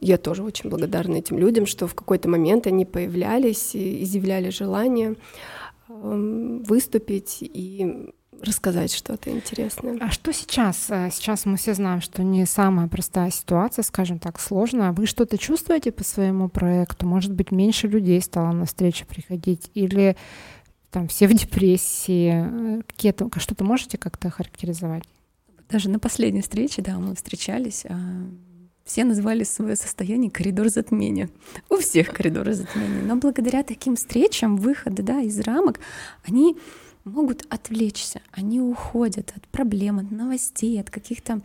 я 0.00 0.16
тоже 0.16 0.42
очень 0.42 0.70
благодарна 0.70 1.16
этим 1.16 1.38
людям, 1.38 1.66
что 1.66 1.86
в 1.86 1.94
какой-то 1.94 2.28
момент 2.28 2.66
они 2.66 2.84
появлялись 2.84 3.74
и 3.74 4.02
изъявляли 4.02 4.50
желание 4.50 5.16
эм, 5.88 6.62
выступить 6.62 7.38
и 7.40 8.12
рассказать 8.42 8.92
что-то 8.92 9.30
интересное. 9.30 9.98
А 10.00 10.10
что 10.10 10.32
сейчас? 10.32 10.86
Э, 10.88 11.10
сейчас 11.12 11.44
мы 11.44 11.56
все 11.56 11.74
знаем, 11.74 12.00
что 12.00 12.22
не 12.22 12.46
самая 12.46 12.88
простая 12.88 13.30
ситуация, 13.30 13.82
скажем 13.82 14.18
так, 14.18 14.40
сложная. 14.40 14.92
Вы 14.92 15.06
что-то 15.06 15.36
чувствуете 15.36 15.92
по 15.92 16.04
своему 16.04 16.48
проекту? 16.48 17.06
Может 17.06 17.32
быть, 17.32 17.50
меньше 17.50 17.86
людей 17.86 18.20
стало 18.22 18.52
на 18.52 18.64
встречи 18.64 19.04
приходить? 19.04 19.70
Или 19.74 20.16
там 20.90 21.08
все 21.08 21.28
в 21.28 21.34
депрессии? 21.34 22.78
Э, 22.78 22.82
какие-то, 22.86 23.28
что-то 23.36 23.64
можете 23.64 23.98
как-то 23.98 24.30
характеризовать? 24.30 25.04
Даже 25.68 25.88
на 25.88 25.98
последней 25.98 26.40
встрече, 26.40 26.82
да, 26.82 26.98
мы 26.98 27.14
встречались, 27.14 27.84
а, 27.88 27.94
все 28.90 29.04
называли 29.04 29.44
свое 29.44 29.76
состояние 29.76 30.32
коридор 30.32 30.68
затмения. 30.68 31.30
У 31.68 31.76
всех 31.76 32.12
коридоры 32.12 32.54
затмения. 32.54 33.02
Но 33.04 33.14
благодаря 33.14 33.62
таким 33.62 33.94
встречам, 33.94 34.56
выходы 34.56 35.04
да, 35.04 35.20
из 35.20 35.38
рамок, 35.38 35.78
они 36.24 36.56
могут 37.04 37.46
отвлечься, 37.50 38.20
они 38.32 38.60
уходят 38.60 39.32
от 39.36 39.46
проблем, 39.46 40.00
от 40.00 40.10
новостей, 40.10 40.80
от 40.80 40.90
каких-то 40.90 41.40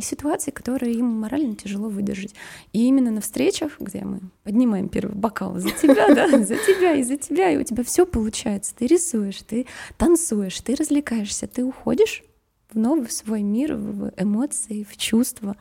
ситуаций, 0.00 0.52
которые 0.52 0.94
им 0.94 1.06
морально 1.06 1.56
тяжело 1.56 1.88
выдержать. 1.88 2.34
И 2.72 2.86
именно 2.86 3.10
на 3.10 3.20
встречах, 3.20 3.72
где 3.80 4.04
мы 4.04 4.20
поднимаем 4.44 4.88
первый 4.88 5.16
бокал 5.16 5.58
за 5.58 5.70
тебя, 5.70 6.14
да, 6.14 6.28
за 6.44 6.54
тебя 6.54 6.94
и 6.94 7.02
за 7.02 7.16
тебя, 7.16 7.50
и 7.50 7.56
у 7.56 7.64
тебя 7.64 7.82
все 7.82 8.06
получается. 8.06 8.74
Ты 8.76 8.86
рисуешь, 8.86 9.42
ты 9.42 9.66
танцуешь, 9.96 10.60
ты 10.60 10.76
развлекаешься, 10.76 11.48
ты 11.48 11.64
уходишь 11.64 12.22
в 12.70 12.78
новый 12.78 13.10
свой 13.10 13.42
мир, 13.42 13.74
в 13.74 14.12
эмоции, 14.16 14.86
в 14.88 14.96
чувства. 14.96 15.56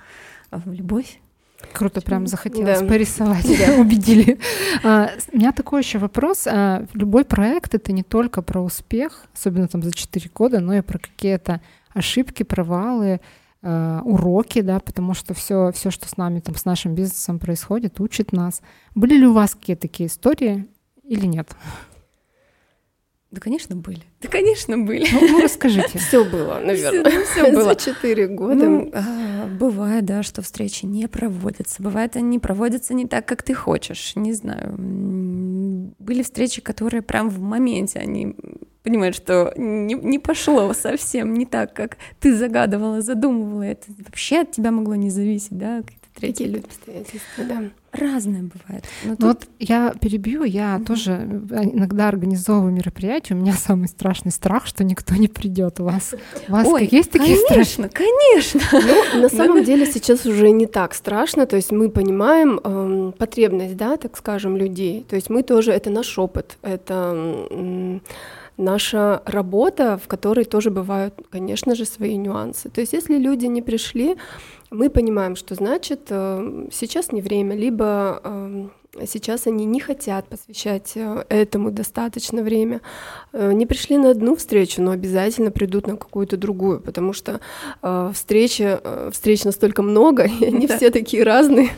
А 0.49 0.60
в 0.60 0.71
любовь. 0.71 1.19
Круто, 1.73 2.01
прям 2.01 2.27
захотелось 2.27 2.81
да. 2.81 2.86
порисовать, 2.86 3.47
да, 3.57 3.73
убедили. 3.81 4.38
А, 4.83 5.10
у 5.33 5.38
меня 5.38 5.51
такой 5.51 5.81
еще 5.81 5.97
вопрос. 5.97 6.45
А, 6.47 6.86
любой 6.93 7.25
проект— 7.25 7.73
это 7.75 7.91
не 7.91 8.03
только 8.03 8.41
про 8.41 8.62
успех, 8.62 9.25
особенно 9.33 9.67
там 9.67 9.81
за 9.81 9.91
4 9.91 10.29
года, 10.36 10.60
но 10.60 10.75
и 10.75 10.81
про 10.81 10.99
какие-то 10.99 11.62
ошибки, 11.93 12.43
провалы. 12.43 13.19
э, 13.63 14.01
уроки, 14.03 14.62
да, 14.62 14.79
потому 14.79 15.15
что 15.15 15.33
все, 15.33 15.71
все, 15.71 15.89
что 15.89 16.07
с 16.07 16.15
нами, 16.15 16.39
там, 16.39 16.55
с 16.55 16.63
нашим 16.63 16.93
бизнесом 16.93 17.39
происходит, 17.39 17.99
учит 17.99 18.31
нас. 18.31 18.62
Были 18.93 19.17
ли 19.17 19.27
у 19.27 19.33
вас 19.33 19.55
какие-то 19.55 19.81
такие 19.81 20.07
истории 20.07 20.67
или 21.03 21.25
нет? 21.25 21.49
Да, 23.38 23.41
конечно, 23.41 23.76
были. 23.76 24.02
Да, 24.19 24.30
конечно, 24.30 24.80
были. 24.80 25.08
Ну, 25.12 25.19
ну 25.30 25.43
расскажите. 25.43 26.00
Все 26.00 26.26
было, 26.26 26.60
наверное. 26.60 27.23
Все 27.23 27.52
было. 27.54 27.63
За 27.65 27.76
четыре 27.76 28.28
года. 28.28 28.56
Ну, 28.56 28.91
а, 28.95 29.45
бывает, 29.45 30.06
да, 30.06 30.23
что 30.23 30.41
встречи 30.41 30.86
не 30.86 31.08
проводятся. 31.08 31.84
Бывает, 31.84 32.15
они 32.15 32.39
проводятся 32.39 32.95
не 32.95 33.06
так, 33.06 33.28
как 33.28 33.43
ты 33.43 33.54
хочешь. 33.54 34.13
Не 34.15 34.34
знаю. 34.34 34.73
Были 36.00 36.23
встречи, 36.23 36.62
которые 36.62 37.04
прям 37.04 37.30
в 37.30 37.39
моменте, 37.39 38.00
они 38.00 38.36
понимают, 38.82 39.15
что 39.15 39.54
не, 39.56 39.93
не 39.93 40.17
пошло 40.17 40.73
совсем 40.73 41.36
не 41.36 41.45
так, 41.45 41.73
как 41.73 41.97
ты 42.19 42.36
загадывала, 42.36 43.02
задумывала. 43.02 43.62
Это 43.62 43.86
вообще 44.00 44.39
от 44.39 44.52
тебя 44.52 44.71
могло 44.71 44.95
не 44.95 45.12
зависеть, 45.12 45.56
да, 45.58 45.84
третий 46.15 46.45
люди 46.45 46.65
обстоятельства, 46.65 47.43
да. 47.43 47.63
Разное 47.97 48.43
бывает. 48.43 48.86
Но 49.03 49.15
тут... 49.15 49.23
Вот 49.23 49.47
я 49.60 49.93
перебью, 49.99 50.43
я 50.43 50.75
mm-hmm. 50.75 50.86
тоже 50.86 51.12
э, 51.12 51.63
иногда 51.63 52.07
организовываю 52.07 52.71
мероприятия. 52.71 53.33
У 53.33 53.38
меня 53.38 53.53
самый 53.57 53.88
страшный 53.88 54.31
страх, 54.31 54.67
что 54.67 54.83
никто 54.83 55.15
не 55.15 55.27
придет. 55.27 55.79
У 55.79 55.86
вас, 55.86 56.13
у 56.47 56.51
вас 56.51 56.67
Ой, 56.67 56.88
есть 56.91 57.12
такие 57.12 57.38
конечно, 57.47 57.88
страхи? 57.88 57.93
Конечно, 57.93 58.62
Ну, 59.13 59.21
на 59.21 59.29
самом 59.29 59.63
деле 59.63 59.86
сейчас 59.86 60.25
уже 60.25 60.51
не 60.51 60.67
так 60.67 60.93
страшно. 60.93 61.45
То 61.45 61.55
есть 61.55 61.71
мы 61.71 61.89
понимаем 61.89 62.60
эм, 62.63 63.13
потребность, 63.17 63.75
да, 63.77 63.97
так 63.97 64.17
скажем, 64.17 64.57
людей. 64.57 65.05
То 65.10 65.15
есть 65.15 65.29
мы 65.29 65.43
тоже, 65.43 65.71
это 65.71 65.89
наш 65.89 66.17
опыт, 66.17 66.57
это 66.62 68.01
наша 68.58 69.22
работа, 69.26 70.00
в 70.04 70.08
которой 70.08 70.46
тоже 70.46 70.72
бывают, 70.72 71.13
конечно 71.30 71.76
же, 71.76 71.86
свои 71.86 72.17
нюансы. 72.17 72.70
То 72.70 72.82
есть 72.82 72.93
если 72.93 73.17
люди 73.17 73.46
не 73.46 73.62
пришли, 73.62 74.17
мы 74.72 74.89
понимаем, 74.89 75.36
что 75.36 75.56
значит 75.56 76.08
э, 76.10 76.67
сейчас 76.72 77.12
не 77.12 77.22
время, 77.22 77.56
либо 77.56 78.20
э, 78.24 78.67
сейчас 79.06 79.48
они 79.48 79.65
не 79.65 79.80
хотят 79.80 80.28
посвящать 80.28 80.93
э, 80.96 81.24
этому 81.30 81.72
достаточно 81.72 82.41
время. 82.41 82.82
Не 83.34 83.65
пришли 83.65 83.98
на 83.98 84.12
одну 84.12 84.36
встречу, 84.36 84.82
но 84.82 84.91
обязательно 84.91 85.52
придут 85.52 85.88
на 85.88 85.96
какую-то 85.96 86.36
другую, 86.38 86.82
потому 86.82 87.13
что 87.13 87.39
встречи, 88.13 88.80
встреч 89.12 89.43
настолько 89.43 89.84
много, 89.84 90.24
и 90.41 90.46
они 90.46 90.67
все 90.67 90.89
такие 90.89 91.24
разные, 91.24 91.70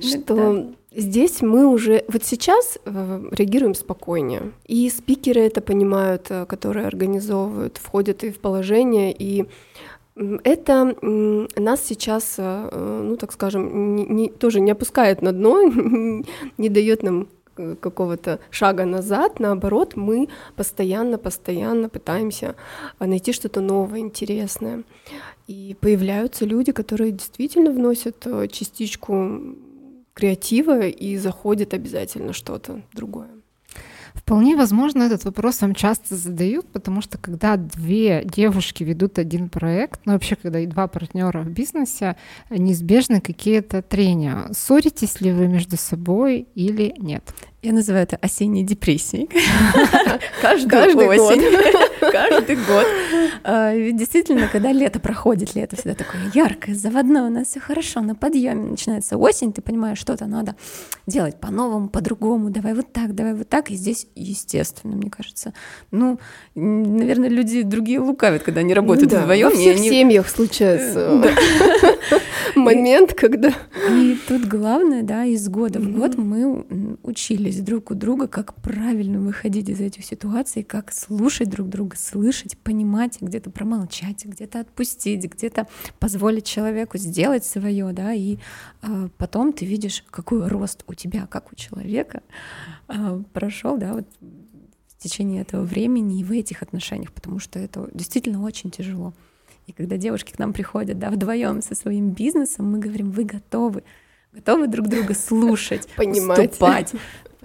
что 0.00 0.66
Здесь 0.98 1.42
мы 1.42 1.66
уже 1.66 2.04
вот 2.08 2.24
сейчас 2.24 2.76
реагируем 2.84 3.74
спокойнее. 3.74 4.50
И 4.66 4.90
спикеры 4.90 5.42
это 5.42 5.60
понимают, 5.60 6.28
которые 6.48 6.88
организовывают, 6.88 7.78
входят 7.78 8.24
и 8.24 8.32
в 8.32 8.40
положение, 8.40 9.14
и 9.16 9.46
это 10.42 10.96
нас 11.56 11.84
сейчас, 11.84 12.34
э, 12.38 13.02
ну 13.04 13.16
так 13.16 13.32
скажем, 13.32 13.94
не, 13.94 14.04
не, 14.04 14.28
тоже 14.28 14.60
не 14.60 14.72
опускает 14.72 15.22
на 15.22 15.32
дно, 15.32 15.62
не 16.58 16.68
дает 16.68 17.04
нам 17.04 17.28
э, 17.56 17.76
какого-то 17.80 18.40
шага 18.50 18.84
назад, 18.84 19.38
наоборот, 19.38 19.94
мы 19.94 20.28
постоянно, 20.56 21.18
постоянно 21.18 21.88
пытаемся 21.88 22.56
э, 22.98 23.06
найти 23.06 23.32
что-то 23.32 23.60
новое, 23.60 24.00
интересное. 24.00 24.82
И 25.46 25.76
появляются 25.80 26.44
люди, 26.44 26.72
которые 26.72 27.12
действительно 27.12 27.70
вносят 27.70 28.26
частичку 28.50 29.54
креатива 30.18 30.80
и 30.88 31.16
заходит 31.16 31.74
обязательно 31.74 32.32
что-то 32.32 32.82
другое. 32.92 33.28
Вполне 34.14 34.56
возможно, 34.56 35.04
этот 35.04 35.24
вопрос 35.24 35.60
вам 35.60 35.76
часто 35.76 36.16
задают, 36.16 36.66
потому 36.66 37.00
что 37.02 37.18
когда 37.18 37.56
две 37.56 38.24
девушки 38.24 38.82
ведут 38.82 39.20
один 39.20 39.48
проект, 39.48 40.00
ну 40.06 40.14
вообще, 40.14 40.34
когда 40.34 40.58
и 40.58 40.66
два 40.66 40.88
партнера 40.88 41.42
в 41.42 41.50
бизнесе, 41.50 42.16
неизбежны 42.50 43.20
какие-то 43.20 43.80
трения. 43.80 44.48
Ссоритесь 44.52 45.20
ли 45.20 45.30
вы 45.30 45.46
между 45.46 45.76
собой 45.76 46.48
или 46.56 46.94
нет? 46.98 47.32
Я 47.60 47.72
называю 47.72 48.04
это 48.04 48.16
осенней 48.16 48.62
депрессией. 48.62 49.28
Каждый 50.40 51.08
осень. 51.08 51.42
Каждый 52.12 52.54
год. 52.54 52.86
А, 53.42 53.74
ведь 53.74 53.96
действительно, 53.96 54.46
когда 54.46 54.70
лето 54.70 55.00
проходит, 55.00 55.56
лето 55.56 55.74
всегда 55.74 55.94
такое 55.94 56.20
яркое, 56.32 56.76
заводное, 56.76 57.24
у 57.24 57.30
нас 57.30 57.48
все 57.48 57.58
хорошо, 57.58 58.00
на 58.00 58.14
подъеме 58.14 58.70
начинается 58.70 59.16
осень, 59.16 59.52
ты 59.52 59.60
понимаешь, 59.60 59.98
что-то 59.98 60.26
надо 60.26 60.54
делать 61.08 61.40
по-новому, 61.40 61.88
по-другому, 61.88 62.50
давай 62.50 62.74
вот 62.74 62.92
так, 62.92 63.16
давай 63.16 63.34
вот 63.34 63.48
так. 63.48 63.72
И 63.72 63.74
здесь, 63.74 64.06
естественно, 64.14 64.94
мне 64.94 65.10
кажется, 65.10 65.52
ну, 65.90 66.20
наверное, 66.54 67.28
люди 67.28 67.62
другие 67.62 67.98
лукавят, 67.98 68.44
когда 68.44 68.60
они 68.60 68.72
работают 68.72 69.12
вдвоем. 69.12 69.48
Во 69.48 69.54
всех 69.56 69.78
семьях 69.78 70.28
случается 70.28 71.20
момент, 72.54 73.14
когда... 73.14 73.52
И 73.90 74.16
тут 74.28 74.44
главное, 74.44 75.02
да, 75.02 75.24
из 75.24 75.48
года 75.48 75.80
в 75.80 75.90
год 75.90 76.16
мы 76.16 76.64
учились 77.48 77.60
друг 77.60 77.90
у 77.90 77.94
друга, 77.94 78.28
как 78.28 78.54
правильно 78.54 79.20
выходить 79.20 79.68
из 79.68 79.80
этих 79.80 80.04
ситуаций, 80.04 80.62
как 80.62 80.92
слушать 80.92 81.48
друг 81.48 81.68
друга, 81.68 81.96
слышать, 81.96 82.58
понимать, 82.58 83.18
где-то 83.20 83.50
промолчать, 83.50 84.24
где-то 84.24 84.60
отпустить, 84.60 85.24
где-то 85.24 85.66
позволить 85.98 86.44
человеку 86.44 86.98
сделать 86.98 87.44
свое, 87.44 87.92
да, 87.92 88.12
и 88.12 88.38
э, 88.82 89.08
потом 89.16 89.52
ты 89.52 89.64
видишь, 89.64 90.04
какой 90.10 90.46
рост 90.46 90.84
у 90.86 90.94
тебя, 90.94 91.26
как 91.26 91.52
у 91.52 91.56
человека 91.56 92.22
э, 92.88 93.22
прошел, 93.32 93.76
да, 93.78 93.94
вот 93.94 94.06
в 94.20 95.02
течение 95.02 95.42
этого 95.42 95.64
времени 95.64 96.20
и 96.20 96.24
в 96.24 96.32
этих 96.32 96.62
отношениях, 96.62 97.12
потому 97.12 97.38
что 97.38 97.58
это 97.58 97.88
действительно 97.94 98.42
очень 98.42 98.70
тяжело. 98.70 99.14
И 99.66 99.72
когда 99.72 99.96
девушки 99.96 100.32
к 100.32 100.38
нам 100.38 100.52
приходят, 100.52 100.98
да, 100.98 101.10
вдвоем 101.10 101.62
со 101.62 101.74
своим 101.74 102.10
бизнесом, 102.10 102.70
мы 102.72 102.78
говорим, 102.78 103.10
вы 103.10 103.24
готовы, 103.24 103.84
готовы 104.32 104.66
друг 104.66 104.88
друга 104.88 105.14
слушать, 105.14 105.88
Понимать. 105.96 106.50
уступать. 106.52 106.94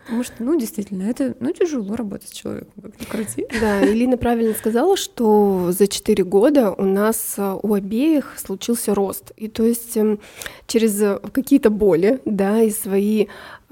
Потому 0.06 0.24
что, 0.24 0.44
ну, 0.44 0.60
действительно, 0.60 1.04
это, 1.04 1.36
ну, 1.40 1.52
тяжело 1.52 1.96
работать 1.96 2.30
с 2.30 2.32
человеком, 2.32 2.74
как 2.82 3.00
ни 3.00 3.06
крути. 3.06 3.46
Да, 3.62 3.86
Илина 3.86 4.18
правильно 4.18 4.54
сказала, 4.54 4.98
что 4.98 5.72
за 5.72 5.88
четыре 5.88 6.24
года 6.24 6.72
у 6.72 6.84
нас 6.84 7.36
э, 7.38 7.58
у 7.62 7.74
обеих 7.74 8.34
случился 8.38 8.94
рост. 8.94 9.32
И 9.38 9.48
то 9.48 9.64
есть 9.64 9.96
эм, 9.96 10.20
через 10.68 11.22
какие-то 11.32 11.70
боли, 11.70 12.20
да, 12.26 12.62
и 12.62 12.70
свои 12.70 13.28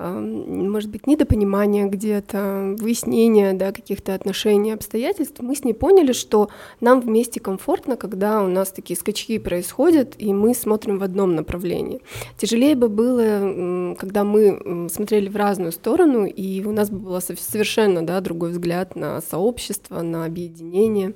может 0.10 0.90
быть, 0.90 1.08
недопонимание 1.08 1.86
где-то, 1.86 2.76
выяснение 2.80 3.54
да, 3.54 3.72
каких-то 3.72 4.16
отношений, 4.16 4.72
обстоятельств, 4.72 5.40
мы 5.40 5.56
с 5.56 5.64
ней 5.64 5.74
поняли, 5.74 6.12
что 6.12 6.50
нам 6.80 7.02
вместе 7.02 7.40
комфортно, 7.40 7.98
когда 7.98 8.42
у 8.44 8.48
нас 8.48 8.72
такие 8.72 8.98
скачки 8.98 9.38
происходят, 9.38 10.16
и 10.18 10.34
мы 10.34 10.54
смотрим 10.54 10.98
в 10.98 11.04
одном 11.04 11.36
направлении. 11.36 12.02
Тяжелее 12.38 12.76
бы 12.76 12.90
было, 12.90 13.96
когда 14.00 14.24
мы 14.24 14.90
смотрели 14.90 15.30
в 15.30 15.36
разную 15.36 15.72
сторону, 15.72 16.26
и 16.26 16.64
у 16.64 16.72
нас 16.72 16.90
бы 16.90 17.00
был 17.00 17.22
совершенно 17.22 18.06
да, 18.06 18.22
другой 18.22 18.52
взгляд 18.52 18.96
на 18.96 19.22
сообщество, 19.22 20.02
на 20.02 20.26
объединение. 20.26 21.14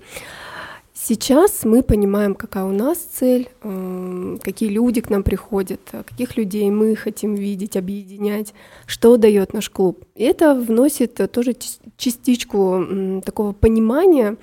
Сейчас 1.07 1.65
мы 1.65 1.83
понимаем, 1.83 2.33
какая 2.33 2.63
у 2.63 2.71
нас 2.71 2.97
цель, 2.97 3.49
эм, 3.61 4.39
какие 4.43 4.69
люди 4.69 5.01
к 5.01 5.11
нам 5.11 5.21
приходят, 5.21 5.79
каких 5.91 6.35
людей 6.35 6.71
мы 6.71 6.95
хотим 6.95 7.35
видеть, 7.35 7.77
объединять, 7.77 8.55
что 8.87 9.15
дает 9.15 9.53
наш 9.53 9.69
клуб. 9.69 10.03
И 10.15 10.23
это 10.23 10.55
вносит 10.55 11.13
тоже 11.31 11.55
частичку 11.95 13.21
такого 13.23 13.51
понимания, 13.51 14.37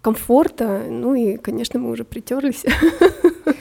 комфорта. 0.00 0.86
Ну 0.88 1.14
и, 1.14 1.36
конечно, 1.36 1.78
мы 1.78 1.90
уже 1.90 2.04
притерлись. 2.04 2.64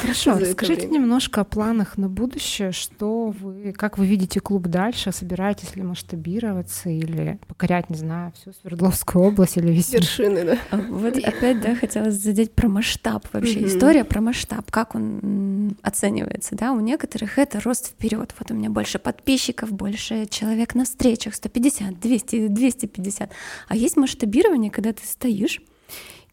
Хорошо, 0.00 0.38
расскажите 0.38 0.86
немножко 0.88 1.42
о 1.42 1.44
планах 1.44 1.98
на 1.98 2.08
будущее, 2.08 2.72
что 2.72 3.34
вы, 3.38 3.72
как 3.72 3.98
вы 3.98 4.06
видите 4.06 4.40
клуб 4.40 4.66
дальше, 4.68 5.12
собираетесь 5.12 5.76
ли 5.76 5.82
масштабироваться 5.82 6.88
или 6.88 7.38
покорять, 7.46 7.90
не 7.90 7.96
знаю, 7.96 8.32
всю 8.32 8.52
Свердловскую 8.52 9.24
область 9.24 9.56
или 9.56 9.70
весь 9.70 9.92
вершины, 9.92 10.44
да. 10.44 10.58
А 10.70 10.76
вот 10.78 11.16
опять, 11.18 11.60
да, 11.60 11.74
хотелось 11.74 12.14
задеть 12.14 12.52
про 12.52 12.68
масштаб 12.68 13.26
вообще, 13.32 13.66
история 13.66 14.04
про 14.04 14.20
масштаб, 14.20 14.70
как 14.70 14.94
он 14.94 15.76
оценивается, 15.82 16.56
да, 16.56 16.72
у 16.72 16.80
некоторых 16.80 17.38
это 17.38 17.60
рост 17.60 17.88
вперед. 17.88 18.34
Вот 18.38 18.50
у 18.50 18.54
меня 18.54 18.70
больше 18.70 18.98
подписчиков, 18.98 19.72
больше 19.72 20.26
человек 20.26 20.74
на 20.74 20.84
встречах, 20.84 21.34
150, 21.34 22.00
200, 22.00 22.48
250. 22.48 23.30
А 23.68 23.76
есть 23.76 23.96
масштабирование, 23.96 24.70
когда 24.70 24.92
ты 24.92 25.06
стоишь 25.06 25.60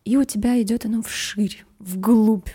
и 0.07 0.15
у 0.15 0.23
тебя 0.23 0.61
идет 0.61 0.85
оно 0.85 1.01
вширь, 1.01 1.65
вглубь, 1.79 2.47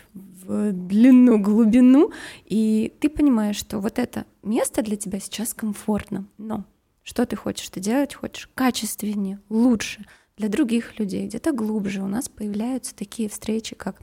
в 0.43 0.73
длину, 0.73 1.39
глубину, 1.39 2.13
и 2.45 2.93
ты 3.01 3.09
понимаешь, 3.09 3.57
что 3.57 3.79
вот 3.79 3.99
это 3.99 4.27
место 4.43 4.83
для 4.83 4.97
тебя 4.97 5.21
сейчас 5.21 5.55
комфортно, 5.55 6.27
но 6.39 6.65
что 7.03 7.27
ты 7.27 7.37
хочешь? 7.37 7.69
Ты 7.69 7.81
делать 7.81 8.15
хочешь 8.15 8.49
качественнее, 8.55 9.41
лучше 9.49 10.05
для 10.37 10.49
других 10.49 10.99
людей, 10.99 11.27
где-то 11.27 11.53
глубже. 11.53 12.03
У 12.03 12.07
нас 12.07 12.29
появляются 12.29 12.95
такие 12.95 13.29
встречи, 13.29 13.75
как 13.75 14.01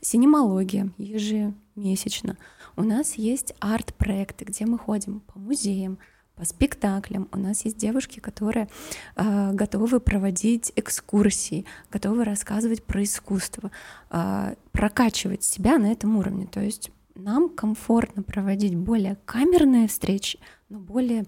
синемология 0.00 0.92
ежемесячно. 0.98 2.36
У 2.76 2.82
нас 2.82 3.14
есть 3.14 3.54
арт-проекты, 3.60 4.44
где 4.44 4.66
мы 4.66 4.78
ходим 4.78 5.20
по 5.20 5.38
музеям, 5.38 5.98
по 6.38 6.44
спектаклям. 6.44 7.28
У 7.32 7.38
нас 7.38 7.64
есть 7.64 7.76
девушки, 7.76 8.20
которые 8.20 8.68
э, 9.16 9.52
готовы 9.52 9.98
проводить 9.98 10.72
экскурсии, 10.76 11.66
готовы 11.90 12.24
рассказывать 12.24 12.84
про 12.84 13.02
искусство, 13.02 13.70
э, 14.10 14.54
прокачивать 14.70 15.42
себя 15.42 15.78
на 15.78 15.90
этом 15.90 16.16
уровне. 16.16 16.46
То 16.46 16.60
есть 16.60 16.92
нам 17.16 17.48
комфортно 17.48 18.22
проводить 18.22 18.76
более 18.76 19.16
камерные 19.24 19.88
встречи, 19.88 20.38
но 20.68 20.78
более 20.78 21.26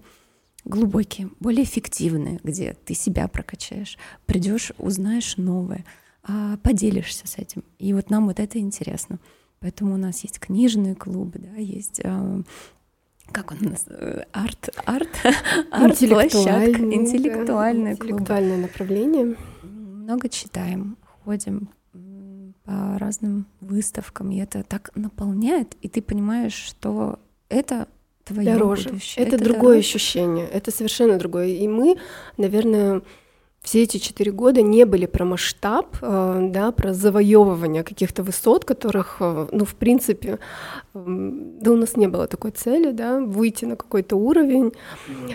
глубокие, 0.63 1.29
более 1.41 1.65
эффективные, 1.65 2.39
где 2.43 2.77
ты 2.85 2.93
себя 2.93 3.27
прокачаешь, 3.27 3.97
придешь, 4.25 4.71
узнаешь 4.77 5.35
новое, 5.35 5.83
а, 6.23 6.55
поделишься 6.57 7.27
с 7.27 7.37
этим. 7.37 7.63
И 7.79 7.93
вот 7.93 8.09
нам 8.09 8.27
вот 8.27 8.39
это 8.39 8.59
интересно. 8.59 9.19
Поэтому 9.59 9.95
у 9.95 9.97
нас 9.97 10.23
есть 10.23 10.39
книжные 10.39 10.95
клубы, 10.95 11.39
да, 11.39 11.55
есть 11.55 12.01
как 13.31 13.51
он 13.51 13.57
нас 13.61 13.85
э, 13.87 14.23
арт 14.31 14.69
арт 14.85 15.09
арт 15.71 15.99
площадка 15.99 16.81
интеллектуальное 16.81 17.95
да, 17.95 18.05
интеллектуальное 18.05 18.57
направление 18.57 19.35
много 19.63 20.29
читаем 20.29 20.97
ходим 21.23 21.69
по 22.63 22.97
разным 22.97 23.45
выставкам 23.59 24.31
и 24.31 24.37
это 24.37 24.63
так 24.63 24.91
наполняет 24.95 25.75
и 25.81 25.87
ты 25.87 26.01
понимаешь 26.01 26.53
что 26.53 27.19
это 27.49 27.87
твое 28.23 28.53
дороже. 28.53 28.89
будущее. 28.89 29.25
Это, 29.25 29.35
это 29.35 29.43
другое 29.43 29.61
дороже. 29.61 29.79
ощущение, 29.79 30.47
это 30.47 30.71
совершенно 30.71 31.17
другое. 31.17 31.47
И 31.47 31.67
мы, 31.67 31.97
наверное, 32.37 33.01
все 33.63 33.83
эти 33.83 33.97
четыре 33.97 34.31
года 34.31 34.63
не 34.63 34.85
были 34.85 35.05
про 35.05 35.23
масштаб, 35.23 35.95
э, 36.01 36.49
да, 36.49 36.71
про 36.71 36.93
завоевывание 36.93 37.83
каких-то 37.83 38.23
высот, 38.23 38.65
которых, 38.65 39.17
э, 39.19 39.47
ну, 39.51 39.65
в 39.65 39.75
принципе, 39.75 40.39
да, 40.95 41.71
у 41.71 41.75
нас 41.75 41.95
не 41.95 42.07
было 42.07 42.25
такой 42.25 42.51
цели, 42.51 42.91
да, 42.91 43.19
выйти 43.19 43.65
на 43.65 43.75
какой-то 43.75 44.15
уровень, 44.15 44.73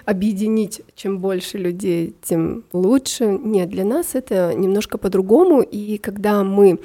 объединить 0.04 0.82
чем 0.96 1.18
больше 1.20 1.56
людей, 1.56 2.16
тем 2.20 2.64
лучше. 2.72 3.26
Нет, 3.26 3.68
для 3.68 3.84
нас 3.84 4.14
это 4.14 4.52
немножко 4.54 4.98
по-другому. 4.98 5.62
И 5.62 5.96
когда 5.98 6.42
мы 6.42 6.80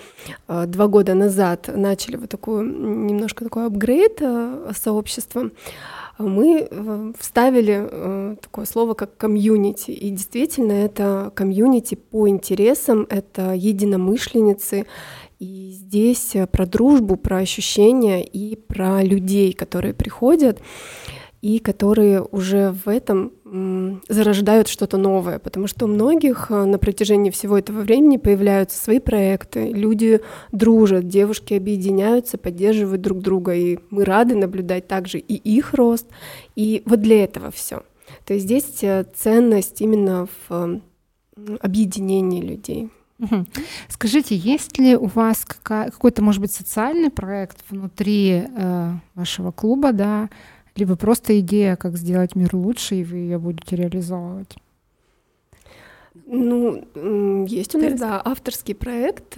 э, 0.48 0.66
два 0.68 0.88
года 0.88 1.16
назад 1.16 1.72
начали 1.76 2.18
вот 2.18 2.30
такую 2.30 2.64
немножко 2.66 3.44
такой 3.46 3.66
апгрейд 3.66 4.22
сообщества, 4.76 5.50
мы 6.22 6.68
э, 6.70 7.14
вставили 7.20 7.88
э, 7.90 8.36
такое 8.42 8.66
слово, 8.66 8.94
как 8.94 9.18
комьюнити. 9.18 9.92
И 9.92 10.10
действительно, 10.10 10.74
это 10.74 11.32
комьюнити 11.36 11.96
по 11.96 12.28
интересам, 12.28 13.08
это 13.10 13.54
единомышленницы. 13.54 14.86
И 15.40 15.72
здесь 15.72 16.36
э, 16.36 16.48
про 16.48 16.66
дружбу, 16.66 17.16
про 17.18 17.38
ощущения 17.38 18.24
и 18.24 18.56
про 18.56 19.04
людей, 19.04 19.54
которые 19.54 19.94
приходят 19.94 20.60
и 21.42 21.58
которые 21.60 22.22
уже 22.22 22.72
в 22.72 22.88
этом 22.88 23.32
зарождают 24.08 24.68
что-то 24.68 24.98
новое, 24.98 25.40
потому 25.40 25.68
что 25.68 25.86
у 25.86 25.88
многих 25.90 26.48
э, 26.50 26.64
на 26.64 26.78
протяжении 26.78 27.32
всего 27.32 27.58
этого 27.58 27.82
времени 27.82 28.18
появляются 28.18 28.82
свои 28.82 29.00
проекты, 29.00 29.72
люди 29.72 30.22
дружат, 30.52 31.08
девушки 31.08 31.56
объединяются, 31.56 32.38
поддерживают 32.38 33.02
друг 33.02 33.20
друга, 33.20 33.54
и 33.54 33.80
мы 33.90 34.06
рады 34.06 34.36
наблюдать 34.36 34.88
также 34.88 35.18
и 35.18 35.34
их 35.34 35.74
рост, 35.74 36.08
и 36.56 36.84
вот 36.86 37.02
для 37.02 37.24
этого 37.24 37.52
все. 37.52 37.84
То 38.26 38.34
есть 38.34 38.46
здесь 38.46 38.84
э, 38.84 39.06
ценность 39.16 39.82
именно 39.82 40.28
в 40.48 40.80
объединении 41.60 42.42
людей. 42.42 42.90
Скажите, 43.88 44.36
есть 44.36 44.78
ли 44.80 44.96
у 44.96 45.06
вас 45.06 45.46
какой-то, 45.46 46.24
может 46.24 46.42
быть, 46.42 46.52
социальный 46.52 47.10
проект 47.10 47.58
внутри 47.70 48.44
э, 48.48 48.94
вашего 49.16 49.52
клуба, 49.52 49.92
да, 49.92 50.30
либо 50.76 50.96
просто 50.96 51.40
идея, 51.40 51.76
как 51.76 51.98
сделать 51.98 52.36
мир 52.36 52.56
лучше, 52.56 52.96
и 52.96 53.04
вы 53.04 53.18
ее 53.18 53.40
будете 53.40 53.76
реализовывать? 53.76 54.56
Ну, 56.26 57.46
есть 57.46 57.76
у 57.76 57.80
нас, 57.80 58.00
да, 58.00 58.22
авторский 58.24 58.76
проект. 58.76 59.38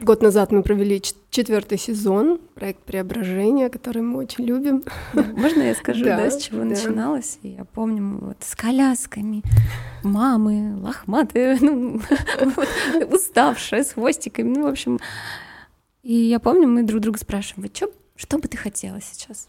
Год 0.00 0.22
назад 0.22 0.52
мы 0.52 0.62
провели 0.62 1.00
четвертый 1.30 1.78
сезон, 1.78 2.38
проект 2.54 2.82
преображения, 2.82 3.70
который 3.70 4.02
мы 4.02 4.18
очень 4.18 4.44
любим. 4.44 4.82
Можно 5.14 5.62
я 5.62 5.74
скажу, 5.74 6.04
да, 6.04 6.16
да 6.18 6.30
с 6.30 6.42
чего 6.42 6.58
да. 6.58 6.64
начиналось? 6.64 7.38
Я 7.42 7.64
помню, 7.64 8.18
вот 8.20 8.36
с 8.40 8.54
колясками, 8.54 9.42
мамы, 10.02 10.76
лохматые, 10.82 11.56
ну, 11.60 12.00
уставшие, 13.10 13.84
с 13.84 13.92
хвостиками, 13.92 14.54
ну, 14.54 14.64
в 14.64 14.66
общем. 14.66 14.98
И 16.02 16.14
я 16.14 16.40
помню, 16.40 16.68
мы 16.68 16.82
друг 16.82 17.00
друга 17.00 17.18
спрашиваем, 17.18 17.68
вот 17.68 17.76
что, 17.76 17.90
что 18.16 18.38
бы 18.38 18.48
ты 18.48 18.58
хотела 18.58 19.00
сейчас? 19.00 19.48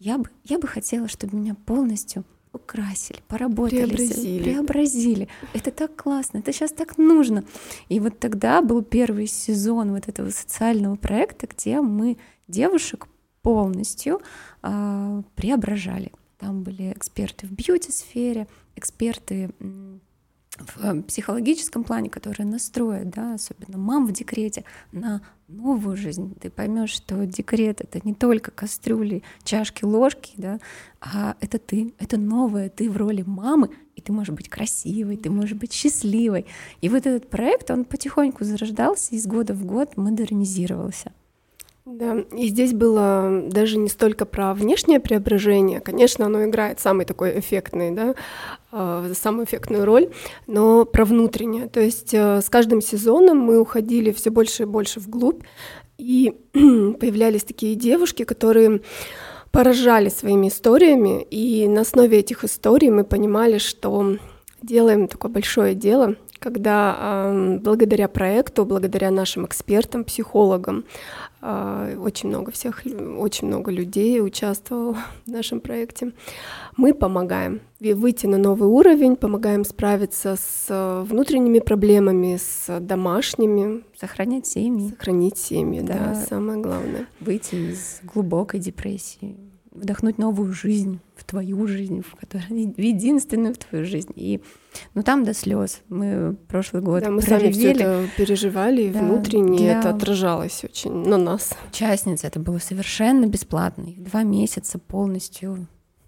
Я 0.00 0.16
бы, 0.16 0.30
я 0.44 0.58
бы 0.58 0.66
хотела, 0.66 1.08
чтобы 1.08 1.36
меня 1.36 1.54
полностью 1.54 2.24
украсили, 2.54 3.20
поработали, 3.28 3.84
преобразили. 3.84 4.42
преобразили. 4.42 5.28
Это 5.52 5.70
так 5.70 5.94
классно, 5.94 6.38
это 6.38 6.52
сейчас 6.54 6.72
так 6.72 6.96
нужно. 6.96 7.44
И 7.90 8.00
вот 8.00 8.18
тогда 8.18 8.62
был 8.62 8.82
первый 8.82 9.26
сезон 9.26 9.92
вот 9.92 10.08
этого 10.08 10.30
социального 10.30 10.96
проекта, 10.96 11.46
где 11.46 11.82
мы 11.82 12.16
девушек 12.48 13.08
полностью 13.42 14.22
э, 14.62 15.22
преображали. 15.36 16.12
Там 16.38 16.62
были 16.62 16.92
эксперты 16.92 17.46
в 17.46 17.52
бьюти-сфере, 17.52 18.48
эксперты 18.76 19.50
в 20.60 20.84
э, 20.84 21.02
психологическом 21.02 21.84
плане, 21.84 22.10
которые 22.10 22.46
настроят, 22.46 23.10
да, 23.10 23.34
особенно 23.34 23.78
мам 23.78 24.06
в 24.06 24.12
декрете, 24.12 24.64
на 24.92 25.22
новую 25.48 25.96
жизнь. 25.96 26.34
Ты 26.40 26.50
поймешь, 26.50 26.90
что 26.90 27.26
декрет 27.26 27.80
это 27.80 28.00
не 28.04 28.14
только 28.14 28.50
кастрюли, 28.50 29.22
чашки, 29.42 29.84
ложки, 29.84 30.32
да, 30.36 30.60
а 31.00 31.36
это 31.40 31.58
ты, 31.58 31.92
это 31.98 32.16
новое, 32.16 32.68
ты 32.68 32.88
в 32.88 32.96
роли 32.96 33.22
мамы, 33.26 33.70
и 33.96 34.00
ты 34.00 34.12
можешь 34.12 34.34
быть 34.34 34.48
красивой, 34.48 35.16
ты 35.16 35.30
можешь 35.30 35.56
быть 35.56 35.72
счастливой. 35.72 36.46
И 36.80 36.88
вот 36.88 37.06
этот 37.06 37.28
проект, 37.28 37.70
он 37.70 37.84
потихоньку 37.84 38.44
зарождался, 38.44 39.14
из 39.14 39.26
года 39.26 39.54
в 39.54 39.64
год 39.64 39.96
модернизировался. 39.96 41.12
Да, 41.92 42.18
и 42.36 42.46
здесь 42.46 42.72
было 42.72 43.42
даже 43.48 43.76
не 43.76 43.88
столько 43.88 44.24
про 44.24 44.54
внешнее 44.54 45.00
преображение, 45.00 45.80
конечно, 45.80 46.26
оно 46.26 46.44
играет 46.44 46.78
самый 46.78 47.04
такой 47.04 47.40
эффектный, 47.40 47.90
да, 47.90 48.14
э, 48.70 49.12
самую 49.20 49.46
эффектную 49.46 49.84
роль, 49.84 50.08
но 50.46 50.84
про 50.84 51.04
внутреннее. 51.04 51.66
То 51.66 51.80
есть 51.80 52.14
э, 52.14 52.42
с 52.42 52.48
каждым 52.48 52.80
сезоном 52.80 53.38
мы 53.38 53.58
уходили 53.58 54.12
все 54.12 54.30
больше 54.30 54.62
и 54.62 54.66
больше 54.66 55.00
вглубь, 55.00 55.42
и 55.98 56.32
появлялись 56.52 57.42
такие 57.42 57.74
девушки, 57.74 58.22
которые 58.22 58.82
поражали 59.50 60.10
своими 60.10 60.46
историями, 60.46 61.22
и 61.22 61.66
на 61.66 61.80
основе 61.80 62.20
этих 62.20 62.44
историй 62.44 62.90
мы 62.90 63.02
понимали, 63.02 63.58
что 63.58 64.16
делаем 64.62 65.08
такое 65.08 65.32
большое 65.32 65.74
дело, 65.74 66.14
когда 66.40 66.96
э, 66.98 67.58
благодаря 67.58 68.08
проекту, 68.08 68.64
благодаря 68.64 69.10
нашим 69.10 69.46
экспертам, 69.46 70.04
психологам, 70.04 70.84
э, 71.42 71.96
очень 72.00 72.30
много 72.30 72.50
всех, 72.50 72.82
очень 73.18 73.46
много 73.46 73.70
людей 73.70 74.20
участвовало 74.20 74.96
в 75.26 75.30
нашем 75.30 75.60
проекте, 75.60 76.12
мы 76.76 76.94
помогаем 76.94 77.60
выйти 77.78 78.26
на 78.26 78.38
новый 78.38 78.68
уровень, 78.68 79.16
помогаем 79.16 79.64
справиться 79.64 80.36
с 80.36 80.66
э, 80.68 81.02
внутренними 81.06 81.58
проблемами, 81.58 82.38
с 82.38 82.80
домашними. 82.80 83.84
Сохранять 83.98 84.46
семьи. 84.46 84.90
Сохранить 84.90 85.36
семьи, 85.38 85.80
да, 85.82 85.94
да 85.94 86.14
самое 86.14 86.60
главное. 86.60 87.06
Выйти 87.20 87.54
из 87.54 88.00
глубокой 88.02 88.60
депрессии 88.60 89.49
вдохнуть 89.80 90.18
новую 90.18 90.52
жизнь 90.52 91.00
в 91.14 91.24
твою 91.24 91.66
жизнь, 91.66 92.02
в, 92.02 92.14
которую, 92.16 92.72
в 92.74 92.80
единственную 92.80 93.54
в 93.54 93.58
твою 93.58 93.84
жизнь. 93.84 94.12
И 94.14 94.40
ну 94.94 95.02
там 95.02 95.24
до 95.24 95.34
слез. 95.34 95.80
Мы 95.88 96.36
прошлый 96.48 96.82
год 96.82 97.02
да, 97.02 97.10
мы 97.10 97.22
сами 97.22 97.50
все 97.50 97.72
это 97.72 98.06
переживали, 98.16 98.90
да, 98.90 99.00
внутренне 99.00 99.58
для... 99.58 99.80
это 99.80 99.90
отражалось 99.90 100.64
очень 100.64 100.92
на 100.92 101.16
нас. 101.16 101.54
Участниц 101.70 102.24
это 102.24 102.40
было 102.40 102.58
совершенно 102.58 103.26
бесплатно. 103.26 103.86
Два 103.96 104.22
месяца 104.22 104.78
полностью 104.78 105.66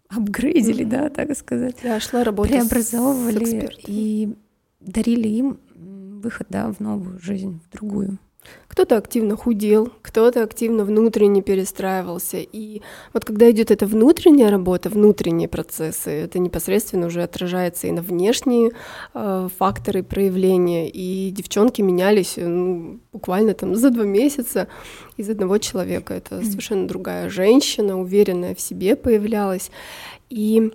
апгрейдили, 0.08 0.84
mm-hmm. 0.84 0.88
да, 0.88 1.08
так 1.10 1.36
сказать. 1.36 1.76
Я 1.82 1.98
шла 2.00 2.24
работать 2.24 2.52
преобразовывали 2.52 3.70
и 3.86 4.34
дарили 4.80 5.28
им 5.28 5.58
выход, 6.22 6.46
да, 6.50 6.72
в 6.72 6.80
новую 6.80 7.18
жизнь, 7.20 7.60
в 7.66 7.72
другую. 7.72 8.18
Кто-то 8.68 8.96
активно 8.96 9.36
худел, 9.36 9.92
кто-то 10.00 10.42
активно 10.42 10.84
внутренне 10.84 11.42
перестраивался. 11.42 12.38
И 12.38 12.80
вот 13.12 13.24
когда 13.24 13.50
идет 13.50 13.70
эта 13.70 13.86
внутренняя 13.86 14.50
работа, 14.50 14.88
внутренние 14.88 15.46
процессы, 15.46 16.10
это 16.10 16.38
непосредственно 16.38 17.08
уже 17.08 17.22
отражается 17.22 17.86
и 17.86 17.92
на 17.92 18.00
внешние 18.00 18.72
э, 19.12 19.48
факторы 19.58 20.02
проявления. 20.02 20.88
И 20.88 21.30
девчонки 21.30 21.82
менялись 21.82 22.34
ну, 22.38 22.98
буквально 23.12 23.52
там 23.52 23.76
за 23.76 23.90
два 23.90 24.04
месяца 24.04 24.68
из 25.18 25.28
одного 25.28 25.58
человека. 25.58 26.14
Это 26.14 26.36
mm-hmm. 26.36 26.44
совершенно 26.44 26.88
другая 26.88 27.28
женщина, 27.28 28.00
уверенная 28.00 28.54
в 28.54 28.60
себе 28.60 28.96
появлялась. 28.96 29.70
И 30.30 30.72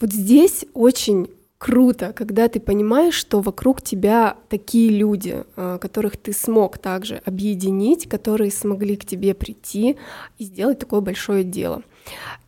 вот 0.00 0.12
здесь 0.12 0.64
очень 0.72 1.28
круто, 1.58 2.12
когда 2.12 2.48
ты 2.48 2.60
понимаешь, 2.60 3.14
что 3.14 3.40
вокруг 3.40 3.82
тебя 3.82 4.36
такие 4.48 4.90
люди, 4.90 5.44
э, 5.56 5.78
которых 5.80 6.16
ты 6.16 6.32
смог 6.32 6.78
также 6.78 7.20
объединить, 7.24 8.08
которые 8.08 8.50
смогли 8.50 8.96
к 8.96 9.04
тебе 9.04 9.34
прийти 9.34 9.96
и 10.38 10.44
сделать 10.44 10.78
такое 10.78 11.00
большое 11.00 11.44
дело. 11.44 11.82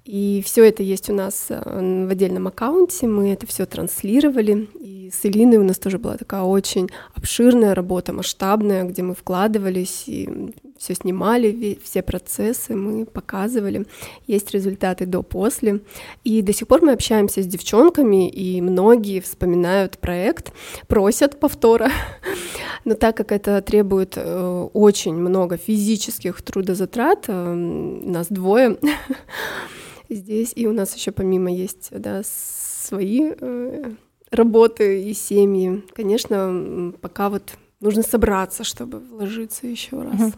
И 0.04 0.42
все 0.44 0.64
это 0.64 0.82
есть 0.82 1.10
у 1.10 1.14
нас 1.14 1.46
э, 1.50 2.06
в 2.06 2.10
отдельном 2.10 2.46
аккаунте, 2.46 3.06
мы 3.06 3.32
это 3.32 3.46
все 3.46 3.66
транслировали. 3.66 4.68
И 4.80 5.10
с 5.12 5.24
Элиной 5.26 5.58
у 5.58 5.64
нас 5.64 5.78
тоже 5.78 5.98
была 5.98 6.16
такая 6.16 6.42
очень 6.42 6.88
обширная 7.14 7.74
работа, 7.74 8.12
масштабная, 8.12 8.84
где 8.84 9.02
мы 9.02 9.14
вкладывались 9.14 10.04
и 10.06 10.52
все 10.78 10.94
снимали, 10.94 11.78
все 11.84 12.02
процессы 12.02 12.74
мы 12.74 13.04
показывали. 13.04 13.86
Есть 14.26 14.50
результаты 14.52 15.04
до-после. 15.04 15.80
И 16.24 16.40
до 16.40 16.54
сих 16.54 16.66
пор 16.66 16.82
мы 16.82 16.92
общаемся 16.92 17.42
с 17.42 17.46
девчонками, 17.46 18.28
и 18.30 18.62
многие 18.62 19.20
вспоминают 19.20 19.98
проект, 19.98 20.52
просят 20.88 21.38
повтора. 21.38 21.90
Но 22.86 22.94
так 22.94 23.16
как 23.16 23.30
это 23.30 23.60
требует 23.60 24.14
э, 24.16 24.68
очень 24.72 25.14
много 25.14 25.58
физических 25.58 26.40
трудозатрат, 26.40 27.26
э, 27.28 27.52
нас 27.52 28.28
двое, 28.30 28.78
здесь, 30.14 30.52
и 30.54 30.66
у 30.66 30.72
нас 30.72 30.94
еще 30.94 31.12
помимо 31.12 31.52
есть 31.52 31.88
да, 31.92 32.22
свои 32.24 33.32
э, 33.38 33.92
работы 34.30 35.02
и 35.02 35.14
семьи. 35.14 35.84
Конечно, 35.94 36.92
пока 37.00 37.30
вот 37.30 37.56
нужно 37.80 38.02
собраться, 38.02 38.64
чтобы 38.64 38.98
вложиться 39.00 39.66
еще 39.66 40.02
раз. 40.02 40.20
Угу. 40.20 40.32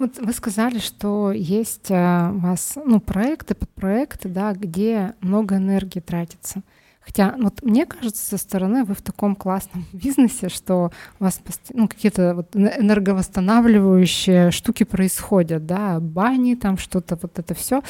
Вот 0.00 0.18
вы 0.18 0.32
сказали, 0.32 0.78
что 0.78 1.32
есть 1.32 1.90
э, 1.90 2.30
у 2.30 2.38
вас 2.38 2.76
ну, 2.84 3.00
проекты, 3.00 3.54
подпроекты, 3.54 4.28
да, 4.28 4.52
где 4.52 5.14
много 5.20 5.56
энергии 5.56 6.00
тратится. 6.00 6.62
Хотя 7.08 7.34
вот 7.38 7.62
мне 7.62 7.86
кажется, 7.86 8.22
со 8.22 8.36
стороны 8.36 8.84
вы 8.84 8.94
в 8.94 9.00
таком 9.00 9.34
классном 9.34 9.86
бизнесе, 9.94 10.50
что 10.50 10.92
у 11.18 11.24
вас 11.24 11.40
ну, 11.72 11.88
какие-то 11.88 12.34
вот 12.34 12.54
энерговосстанавливающие 12.54 14.50
штуки 14.50 14.84
происходят, 14.84 15.64
да, 15.64 16.00
бани, 16.00 16.54
там 16.54 16.76
что-то, 16.76 17.18
вот 17.20 17.38
это 17.38 17.54
все. 17.54 17.82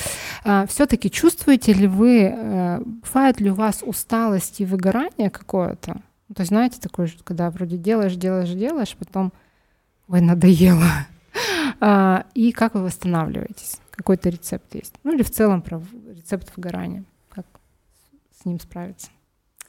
А, 0.44 0.66
Все-таки 0.68 1.10
чувствуете 1.10 1.72
ли 1.72 1.88
вы, 1.88 2.32
а, 2.32 2.80
бывает 2.84 3.40
ли 3.40 3.50
у 3.50 3.54
вас 3.54 3.82
усталость 3.84 4.60
и 4.60 4.64
выгорание 4.64 5.30
какое-то? 5.30 6.00
Ну, 6.28 6.34
то 6.36 6.42
есть, 6.42 6.50
знаете, 6.50 6.78
такое, 6.80 7.10
когда 7.24 7.50
вроде 7.50 7.76
делаешь, 7.76 8.14
делаешь, 8.14 8.50
делаешь, 8.50 8.94
потом, 8.96 9.32
ой, 10.08 10.20
надоело. 10.20 10.84
А, 11.80 12.24
и 12.34 12.50
как 12.50 12.74
вы 12.74 12.82
восстанавливаетесь? 12.82 13.78
Какой-то 13.92 14.30
рецепт 14.30 14.74
есть? 14.74 14.94
Ну 15.04 15.14
или 15.14 15.22
в 15.22 15.30
целом 15.30 15.62
про 15.62 15.80
рецепт 16.12 16.50
выгорания 16.56 17.04
с 18.40 18.44
ним 18.44 18.60
справиться? 18.60 19.08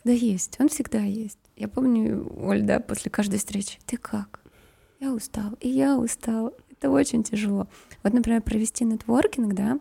Да 0.03 0.11
есть, 0.11 0.59
он 0.59 0.69
всегда 0.69 0.99
есть. 0.99 1.39
Я 1.55 1.67
помню, 1.67 2.31
Оль, 2.37 2.61
да, 2.61 2.79
после 2.79 3.11
каждой 3.11 3.39
встречи, 3.39 3.79
ты 3.85 3.97
как? 3.97 4.39
Я 4.99 5.13
устал, 5.13 5.57
и 5.59 5.69
я 5.69 5.97
устал. 5.97 6.53
Это 6.71 6.89
очень 6.89 7.23
тяжело. 7.23 7.67
Вот, 8.03 8.13
например, 8.13 8.41
провести 8.41 8.85
нетворкинг, 8.85 9.53
да, 9.53 9.79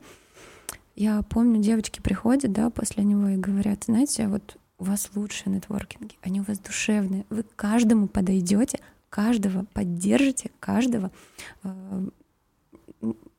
я 0.96 1.22
помню, 1.22 1.62
девочки 1.62 2.00
приходят, 2.00 2.52
да, 2.52 2.70
после 2.70 3.04
него 3.04 3.28
и 3.28 3.36
говорят, 3.36 3.84
знаете, 3.84 4.26
вот 4.26 4.56
у 4.78 4.84
вас 4.84 5.10
лучшие 5.14 5.54
нетворкинги, 5.54 6.16
они 6.22 6.40
у 6.40 6.44
вас 6.44 6.58
душевные, 6.58 7.24
вы 7.30 7.44
каждому 7.54 8.08
подойдете, 8.08 8.80
каждого 9.08 9.64
поддержите, 9.72 10.50
каждого 10.58 11.12
э, 11.62 12.08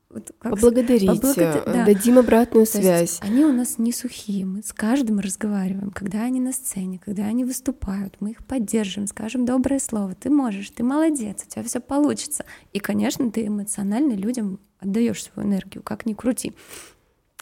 вот 0.10 0.32
как 0.40 0.54
Поблагодарите, 0.54 1.06
поблагодарить, 1.08 1.66
да. 1.66 1.86
дадим 1.86 2.18
обратную 2.18 2.66
То 2.66 2.72
связь. 2.80 3.20
они 3.22 3.46
у 3.46 3.54
нас 3.54 3.78
не 3.78 3.92
сухие, 3.92 4.44
мы 4.46 4.64
с 4.64 4.74
каждым 4.74 5.20
разговариваем, 5.20 5.92
когда 5.92 6.24
они 6.24 6.40
на 6.40 6.52
сцене, 6.52 7.00
когда 7.04 7.26
они 7.26 7.46
выступают, 7.46 8.16
мы 8.20 8.32
их 8.32 8.44
поддерживаем, 8.44 9.08
скажем 9.08 9.46
доброе 9.46 9.80
слово, 9.80 10.16
ты 10.16 10.32
можешь, 10.32 10.72
ты 10.72 10.84
молодец, 10.84 11.44
у 11.46 11.50
тебя 11.50 11.64
все 11.64 11.80
получится. 11.80 12.46
И, 12.74 12.80
конечно, 12.80 13.30
ты 13.32 13.46
эмоционально 13.48 14.14
людям 14.14 14.60
отдаешь 14.80 15.24
свою 15.24 15.48
энергию, 15.48 15.84
как 15.84 16.06
ни 16.06 16.14
крути. 16.14 16.54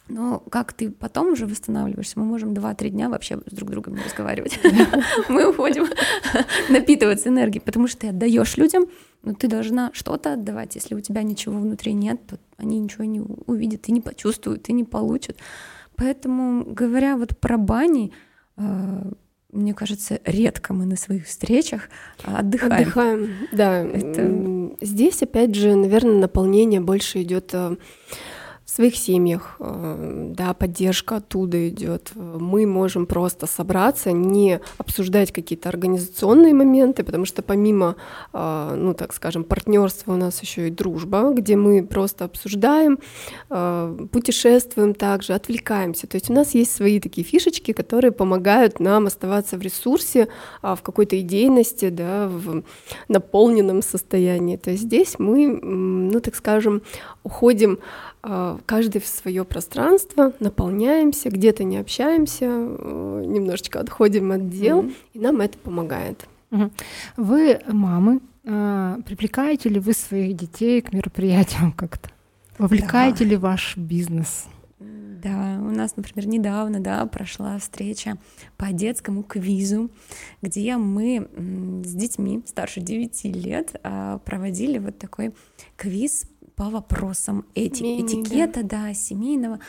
Но 0.08 0.40
как 0.50 0.72
ты 0.72 0.90
потом 0.90 1.32
уже 1.32 1.46
восстанавливаешься, 1.46 2.18
мы 2.18 2.24
можем 2.24 2.52
2-3 2.52 2.88
дня 2.88 3.08
вообще 3.08 3.38
с 3.46 3.52
друг 3.52 3.70
другом 3.70 3.96
не 3.96 4.02
разговаривать. 4.02 4.58
Мы 5.28 5.50
уходим 5.50 5.86
напитываться 6.70 7.28
энергией, 7.28 7.62
потому 7.62 7.88
что 7.88 8.00
ты 8.00 8.08
отдаешь 8.08 8.56
людям, 8.56 8.86
но 9.22 9.34
ты 9.34 9.48
должна 9.48 9.90
что-то 9.92 10.32
отдавать. 10.32 10.74
Если 10.76 10.94
у 10.94 11.00
тебя 11.00 11.22
ничего 11.22 11.58
внутри 11.58 11.92
нет, 11.92 12.26
то 12.26 12.38
они 12.56 12.78
ничего 12.78 13.04
не 13.04 13.20
увидят 13.20 13.88
и 13.88 13.92
не 13.92 14.00
почувствуют, 14.00 14.68
и 14.68 14.72
не 14.72 14.84
получат. 14.84 15.36
Поэтому, 15.96 16.64
говоря 16.64 17.16
вот 17.16 17.38
про 17.38 17.58
бани, 17.58 18.12
э, 18.56 19.12
мне 19.52 19.74
кажется, 19.74 20.20
редко 20.24 20.72
мы 20.74 20.86
на 20.86 20.96
своих 20.96 21.26
встречах 21.26 21.88
отдыхаем. 22.22 22.72
Отдыхаем, 22.72 23.30
да. 23.52 23.82
Это... 23.82 24.76
Здесь, 24.80 25.22
опять 25.22 25.54
же, 25.54 25.74
наверное, 25.74 26.18
наполнение 26.18 26.80
больше 26.80 27.22
идет 27.22 27.50
э, 27.52 27.76
своих 28.78 28.96
семьях, 28.96 29.56
э, 29.58 30.30
да, 30.36 30.54
поддержка 30.54 31.16
оттуда 31.16 31.68
идет. 31.68 32.12
Мы 32.14 32.64
можем 32.64 33.06
просто 33.06 33.46
собраться, 33.46 34.12
не 34.12 34.60
обсуждать 34.78 35.32
какие-то 35.32 35.68
организационные 35.68 36.54
моменты, 36.54 37.02
потому 37.02 37.24
что 37.24 37.42
помимо, 37.42 37.96
э, 38.32 38.74
ну 38.78 38.94
так 38.94 39.12
скажем, 39.14 39.42
партнерства 39.42 40.12
у 40.12 40.16
нас 40.16 40.42
еще 40.42 40.68
и 40.68 40.70
дружба, 40.70 41.32
где 41.32 41.56
мы 41.56 41.84
просто 41.84 42.24
обсуждаем, 42.24 43.00
э, 43.50 44.06
путешествуем 44.12 44.94
также, 44.94 45.32
отвлекаемся. 45.32 46.06
То 46.06 46.16
есть 46.16 46.30
у 46.30 46.32
нас 46.32 46.54
есть 46.54 46.70
свои 46.70 47.00
такие 47.00 47.24
фишечки, 47.24 47.72
которые 47.72 48.12
помогают 48.12 48.78
нам 48.78 49.06
оставаться 49.06 49.56
в 49.56 49.62
ресурсе, 49.62 50.28
а, 50.62 50.76
в 50.76 50.82
какой-то 50.82 51.20
идейности, 51.20 51.88
да, 51.88 52.28
в 52.28 52.62
наполненном 53.08 53.82
состоянии. 53.82 54.56
То 54.56 54.70
есть 54.70 54.84
здесь 54.84 55.18
мы, 55.18 55.48
ну 55.48 56.20
так 56.20 56.36
скажем, 56.36 56.82
уходим 57.24 57.80
каждый 58.20 59.00
в 59.00 59.06
свое 59.06 59.44
пространство, 59.44 60.32
наполняемся, 60.40 61.30
где-то 61.30 61.64
не 61.64 61.78
общаемся, 61.78 62.46
э, 62.46 63.24
немножечко 63.26 63.80
отходим 63.80 64.32
от 64.32 64.48
дел, 64.50 64.82
mm-hmm. 64.82 64.94
и 65.14 65.18
нам 65.18 65.40
это 65.40 65.58
помогает. 65.58 66.26
Mm-hmm. 66.50 66.72
Вы 67.16 67.60
мамы, 67.66 68.20
а, 68.46 68.98
привлекаете 69.04 69.68
ли 69.68 69.78
вы 69.78 69.92
своих 69.92 70.36
детей 70.36 70.80
к 70.80 70.92
мероприятиям 70.92 71.72
как-то? 71.72 72.10
Вовлекаете 72.56 73.24
да. 73.24 73.30
ли 73.30 73.36
ваш 73.36 73.76
бизнес? 73.76 74.46
Да, 74.80 75.58
у 75.60 75.70
нас, 75.70 75.96
например, 75.96 76.28
недавно, 76.28 76.80
да, 76.80 77.04
прошла 77.06 77.58
встреча 77.58 78.16
по 78.56 78.72
детскому 78.72 79.24
квизу, 79.24 79.90
где 80.42 80.76
мы 80.76 81.28
с 81.84 81.92
детьми 81.92 82.42
старше 82.46 82.80
9 82.80 83.24
лет 83.24 83.74
а, 83.82 84.18
проводили 84.18 84.78
вот 84.78 84.98
такой 84.98 85.34
квиз 85.76 86.24
по 86.58 86.70
вопросам 86.70 87.46
эти, 87.54 87.78
Семейный, 87.78 88.06
этикета, 88.06 88.62
да. 88.64 88.88
да, 88.88 88.94
семейного. 88.94 89.60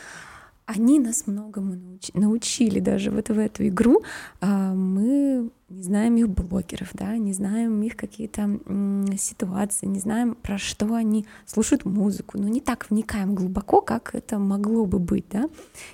Они 0.66 0.98
нас 0.98 1.26
многому 1.26 1.76
науч, 1.76 2.10
научили 2.14 2.80
даже 2.80 3.12
вот 3.12 3.28
в 3.28 3.38
эту 3.38 3.68
игру. 3.68 4.02
А 4.40 4.74
мы 4.74 5.50
не 5.70 5.84
знаем 5.84 6.16
их 6.16 6.28
блогеров, 6.28 6.90
да, 6.94 7.16
не 7.16 7.32
знаем 7.32 7.80
их 7.82 7.96
какие-то 7.96 8.58
ситуации, 9.16 9.86
не 9.86 10.00
знаем, 10.00 10.34
про 10.34 10.58
что 10.58 10.94
они 10.94 11.26
слушают 11.46 11.84
музыку, 11.84 12.38
но 12.38 12.48
не 12.48 12.60
так 12.60 12.90
вникаем 12.90 13.36
глубоко, 13.36 13.80
как 13.80 14.14
это 14.14 14.38
могло 14.40 14.84
бы 14.84 14.98
быть, 14.98 15.26
да. 15.30 15.48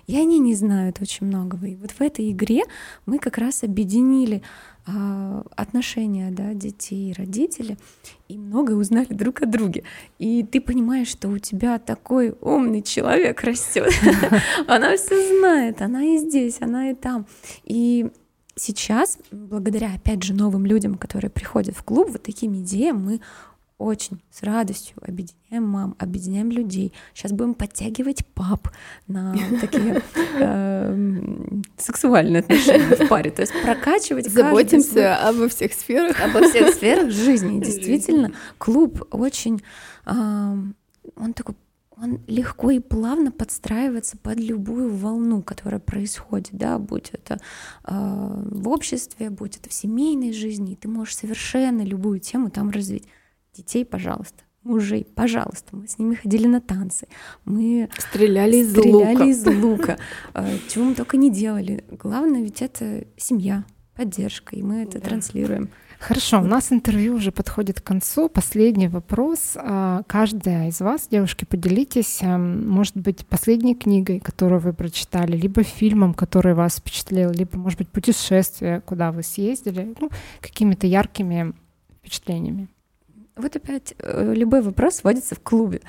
И 0.07 0.17
они 0.17 0.39
не 0.39 0.55
знают 0.55 1.03
очень 1.03 1.27
многого. 1.27 1.67
И 1.67 1.77
вот 1.77 1.91
в 1.91 2.01
этой 2.01 2.33
игре 2.33 2.63
мы 3.05 3.19
как 3.19 3.37
раз 3.37 3.65
объединили 3.65 4.43
а, 4.87 5.45
отношения 5.57 6.31
да, 6.31 6.55
детей 6.55 7.11
и 7.11 7.13
родителей, 7.13 7.77
и 8.29 8.39
многое 8.39 8.77
узнали 8.77 9.13
друг 9.13 9.43
о 9.43 9.47
друге. 9.47 9.83
И 10.19 10.43
ты 10.43 10.63
понимаешь, 10.63 11.09
что 11.09 11.29
у 11.29 11.39
тебя 11.39 11.79
такой 11.79 12.35
умный 12.41 12.81
человек 12.81 13.43
растет. 13.43 13.93
Она 14.67 14.97
все 14.97 15.39
знает, 15.39 15.83
она 15.83 16.03
и 16.03 16.19
здесь, 16.19 16.59
она 16.61 16.91
и 16.91 16.95
там. 16.95 17.27
И 17.65 18.11
сейчас, 18.57 19.19
благодаря, 19.31 19.95
опять 19.95 20.23
же, 20.23 20.35
новым 20.35 20.67
людям, 20.67 20.97
которые 20.97 21.31
приходят 21.31 21.77
в 21.77 21.83
клуб, 21.83 22.11
вот 22.11 22.23
такими 22.23 22.59
идеями 22.59 22.97
мы 22.97 23.21
очень 23.79 24.23
с 24.31 24.43
радостью 24.43 24.97
объединяем 25.03 25.69
мам, 25.69 25.95
объединяем 25.99 26.51
людей. 26.51 26.95
Сейчас 27.13 27.33
будем 27.33 27.55
подтягивать 27.55 28.27
пап 28.29 28.71
на 29.07 29.37
такие 29.61 30.03
эм, 30.39 31.63
сексуальные 31.77 32.41
отношения 32.41 32.97
в 32.97 33.09
паре, 33.09 33.31
то 33.31 33.43
есть 33.43 33.53
прокачивать. 33.63 34.31
Заботимся 34.31 35.17
обо 35.17 35.49
всех 35.49 35.75
сферах. 35.75 36.19
Обо 36.23 36.49
всех 36.49 36.75
сферах 36.75 37.11
жизни. 37.11 37.61
Действительно, 37.65 38.33
клуб 38.57 39.07
очень, 39.11 39.63
он 40.07 40.75
такой 41.35 41.55
он 42.01 42.21
легко 42.27 42.71
и 42.71 42.79
плавно 42.79 43.33
подстраивается 43.33 44.19
под 44.19 44.39
любую 44.39 44.95
волну, 44.95 45.43
которая 45.43 45.81
происходит, 45.81 46.51
да, 46.53 46.79
будь 46.79 47.11
это 47.11 47.39
э, 47.85 47.91
в 47.91 48.69
обществе, 48.69 49.31
будь 49.31 49.57
это 49.57 49.71
в 49.71 49.73
семейной 49.73 50.33
жизни, 50.33 50.73
и 50.73 50.77
ты 50.77 50.89
можешь 50.89 51.17
совершенно 51.17 51.83
любую 51.83 52.21
тему 52.21 52.51
там 52.51 52.71
развить 52.71 53.09
детей, 53.55 53.87
пожалуйста, 53.87 54.45
мужей, 54.63 55.07
пожалуйста. 55.15 55.75
Мы 55.75 55.89
с 55.89 55.99
ними 55.99 56.17
ходили 56.17 56.47
на 56.47 56.61
танцы, 56.61 57.09
мы 57.47 57.89
стреляли 57.99 58.59
из 58.59 58.73
стреляли 58.73 59.15
лука. 59.15 59.25
из 59.25 59.47
лука. 59.47 59.99
А, 60.35 60.47
чего 60.69 60.85
мы 60.85 60.95
только 60.95 61.17
не 61.17 61.31
делали. 61.31 61.85
Главное 61.91 62.43
ведь 62.43 62.61
это 62.61 63.07
семья, 63.17 63.65
поддержка, 63.95 64.55
и 64.55 64.63
мы 64.63 64.83
это 64.83 65.01
да. 65.01 65.09
транслируем. 65.09 65.71
Хорошо, 65.99 66.41
у 66.41 66.45
нас 66.45 66.73
интервью 66.73 67.15
уже 67.15 67.33
подходит 67.33 67.81
к 67.81 67.85
концу. 67.85 68.29
Последний 68.29 68.89
вопрос. 68.89 69.57
А, 69.57 70.03
каждая 70.07 70.69
из 70.69 70.81
вас, 70.81 71.09
девушки, 71.09 71.45
поделитесь, 71.45 72.19
эм, 72.23 72.69
может 72.69 72.97
быть, 72.97 73.27
последней 73.27 73.75
книгой, 73.75 74.21
которую 74.21 74.61
вы 74.61 74.73
прочитали, 74.73 75.37
либо 75.37 75.63
фильмом, 75.63 76.15
который 76.15 76.55
вас 76.55 76.77
впечатлил, 76.77 77.31
либо, 77.31 77.59
может 77.59 77.79
быть, 77.79 77.89
путешествие, 77.89 78.83
куда 78.83 79.11
вы 79.11 79.23
съездили, 79.23 79.95
ну, 79.99 80.11
какими-то 80.41 80.87
яркими 80.87 81.55
впечатлениями. 81.99 82.69
Вот 83.37 83.55
опять 83.55 83.95
э, 83.99 84.33
любой 84.35 84.63
вопрос 84.63 84.97
сводится 84.97 85.35
в 85.35 85.41
клубе, 85.41 85.83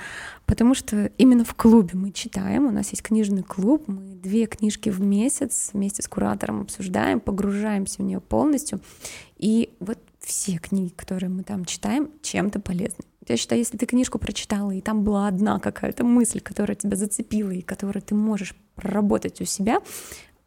потому 0.45 0.75
что 0.75 1.11
именно 1.17 1.45
в 1.45 1.53
клубе 1.55 1.91
мы 1.93 2.11
читаем, 2.11 2.65
у 2.65 2.71
нас 2.71 2.89
есть 2.89 3.01
книжный 3.01 3.41
клуб, 3.41 3.85
мы 3.87 4.15
две 4.15 4.47
книжки 4.47 4.89
в 4.89 4.99
месяц 4.99 5.69
вместе 5.71 6.01
с 6.01 6.09
куратором 6.09 6.61
обсуждаем, 6.61 7.21
погружаемся 7.21 8.01
в 8.01 8.05
нее 8.05 8.19
полностью, 8.19 8.81
и 9.37 9.73
вот 9.79 9.97
все 10.19 10.57
книги, 10.57 10.91
которые 10.93 11.29
мы 11.29 11.43
там 11.43 11.63
читаем, 11.63 12.09
чем-то 12.21 12.59
полезны. 12.59 13.05
Я 13.25 13.37
считаю, 13.37 13.59
если 13.59 13.77
ты 13.77 13.85
книжку 13.85 14.19
прочитала, 14.19 14.71
и 14.71 14.81
там 14.81 15.03
была 15.03 15.27
одна 15.27 15.59
какая-то 15.59 16.03
мысль, 16.03 16.41
которая 16.41 16.75
тебя 16.75 16.97
зацепила, 16.97 17.51
и 17.51 17.61
которую 17.61 18.03
ты 18.03 18.13
можешь 18.13 18.55
проработать 18.75 19.39
у 19.39 19.45
себя, 19.45 19.79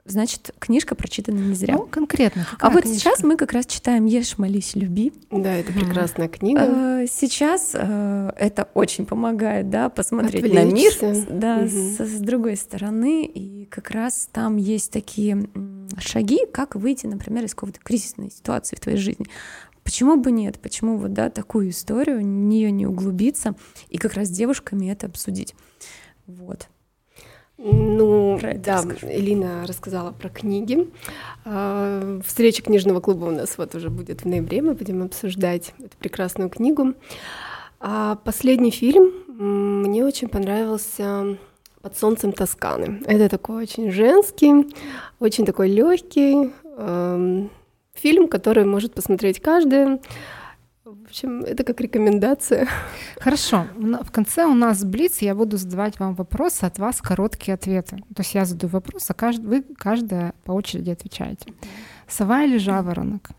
значит, 0.04 0.54
книжка 0.58 0.94
прочитана 0.94 1.38
не 1.38 1.54
зря. 1.54 1.74
Ну, 1.74 1.86
конкретно. 1.86 2.46
А 2.58 2.70
вот 2.70 2.82
книжка? 2.82 2.98
сейчас 2.98 3.22
мы 3.22 3.36
как 3.36 3.52
раз 3.52 3.66
читаем 3.66 4.06
«Ешь, 4.06 4.38
молись, 4.38 4.74
люби». 4.74 5.12
Да, 5.30 5.54
это 5.54 5.72
прекрасная 5.72 6.28
книга. 6.28 6.62
А, 6.64 7.06
сейчас 7.06 7.72
э, 7.74 8.32
это 8.36 8.68
очень 8.74 9.06
помогает, 9.06 9.70
да, 9.70 9.88
посмотреть 9.88 10.44
Отвлечься. 10.44 11.06
на 11.06 11.14
мир, 11.14 11.26
да, 11.30 11.58
угу. 11.58 11.68
с, 11.68 11.98
с 11.98 12.20
другой 12.20 12.56
стороны, 12.56 13.24
и 13.24 13.66
как 13.66 13.90
раз 13.90 14.28
там 14.32 14.56
есть 14.56 14.90
такие 14.90 15.48
шаги, 15.98 16.40
как 16.52 16.74
выйти, 16.74 17.06
например, 17.06 17.44
из 17.44 17.54
какой-то 17.54 17.80
кризисной 17.80 18.30
ситуации 18.30 18.76
в 18.76 18.80
твоей 18.80 18.98
жизни. 18.98 19.26
Почему 19.82 20.16
бы 20.16 20.30
нет? 20.30 20.58
Почему 20.60 20.98
вот, 20.98 21.12
да, 21.12 21.30
такую 21.30 21.70
историю, 21.70 22.18
в 22.18 22.22
нее 22.22 22.70
не 22.70 22.86
углубиться 22.86 23.54
и 23.88 23.98
как 23.98 24.14
раз 24.14 24.28
с 24.28 24.30
девушками 24.30 24.90
это 24.90 25.06
обсудить. 25.06 25.54
Вот. 26.26 26.68
Ну, 27.62 28.38
да, 28.40 28.76
расскажу. 28.76 29.06
Элина 29.08 29.66
рассказала 29.66 30.12
про 30.12 30.30
книги. 30.30 30.88
А, 31.44 32.20
встреча 32.24 32.62
книжного 32.62 33.00
клуба 33.00 33.26
у 33.26 33.30
нас 33.30 33.58
вот 33.58 33.74
уже 33.74 33.90
будет 33.90 34.22
в 34.22 34.24
ноябре, 34.24 34.62
мы 34.62 34.72
будем 34.72 35.02
обсуждать 35.02 35.74
эту 35.78 35.94
прекрасную 35.98 36.48
книгу. 36.48 36.94
А 37.78 38.16
последний 38.24 38.70
фильм 38.70 39.12
мне 39.82 40.04
очень 40.06 40.28
понравился 40.28 41.36
«Под 41.82 41.98
солнцем 41.98 42.32
Тосканы». 42.32 43.02
Это 43.04 43.28
такой 43.28 43.64
очень 43.64 43.90
женский, 43.90 44.74
очень 45.18 45.44
такой 45.44 45.68
легкий 45.68 46.50
эм, 46.78 47.50
фильм, 47.92 48.28
который 48.28 48.64
может 48.64 48.94
посмотреть 48.94 49.40
каждый 49.40 50.00
в 50.94 51.04
общем, 51.04 51.42
это 51.42 51.64
как 51.64 51.80
рекомендация. 51.80 52.68
Хорошо. 53.18 53.66
В 53.76 54.10
конце 54.10 54.44
у 54.44 54.54
нас 54.54 54.84
блиц, 54.84 55.18
я 55.18 55.34
буду 55.34 55.56
задавать 55.56 55.98
вам 55.98 56.14
вопросы, 56.14 56.64
от 56.64 56.78
вас 56.78 57.00
короткие 57.00 57.54
ответы. 57.54 57.96
То 58.14 58.22
есть 58.22 58.34
я 58.34 58.44
задаю 58.44 58.70
вопрос, 58.70 59.10
а 59.10 59.14
кажд... 59.14 59.40
вы 59.40 59.62
каждая 59.62 60.34
по 60.44 60.52
очереди 60.52 60.90
отвечаете. 60.90 61.52
Сова 62.08 62.44
или 62.44 62.58
жаворонок? 62.58 63.30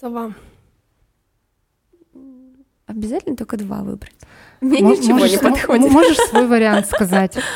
Сова. 0.00 0.34
Обязательно 2.86 3.36
только 3.36 3.56
два 3.56 3.82
выбрать. 3.82 4.16
Мне 4.60 4.80
М- 4.80 4.90
ничего 4.90 5.18
можешь, 5.18 5.32
не 5.32 5.38
подходит. 5.38 5.90
Можешь 5.90 6.18
свой 6.28 6.46
вариант 6.46 6.86
сказать? 6.86 7.38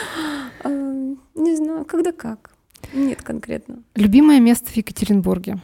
А, 0.62 0.68
не 0.68 1.56
знаю, 1.56 1.86
когда 1.86 2.12
как. 2.12 2.50
Нет 2.92 3.22
конкретно. 3.22 3.82
Любимое 3.94 4.40
место 4.40 4.70
в 4.70 4.76
Екатеринбурге? 4.76 5.58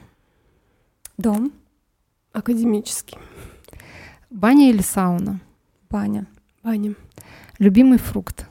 Дом. 1.18 1.52
Академический. 2.37 3.16
Баня 4.28 4.68
или 4.68 4.82
сауна? 4.82 5.41
Баня. 5.89 6.26
Баня. 6.62 6.95
Любимый 7.59 7.97
фрукт? 7.97 8.47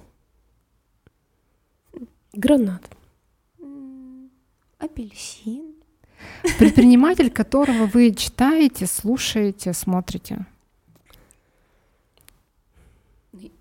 Гранат. 2.34 2.82
Апельсин. 4.80 5.76
Предприниматель, 6.58 7.30
которого 7.30 7.86
вы 7.86 8.16
читаете, 8.16 8.88
слушаете, 8.88 9.72
смотрите? 9.74 10.48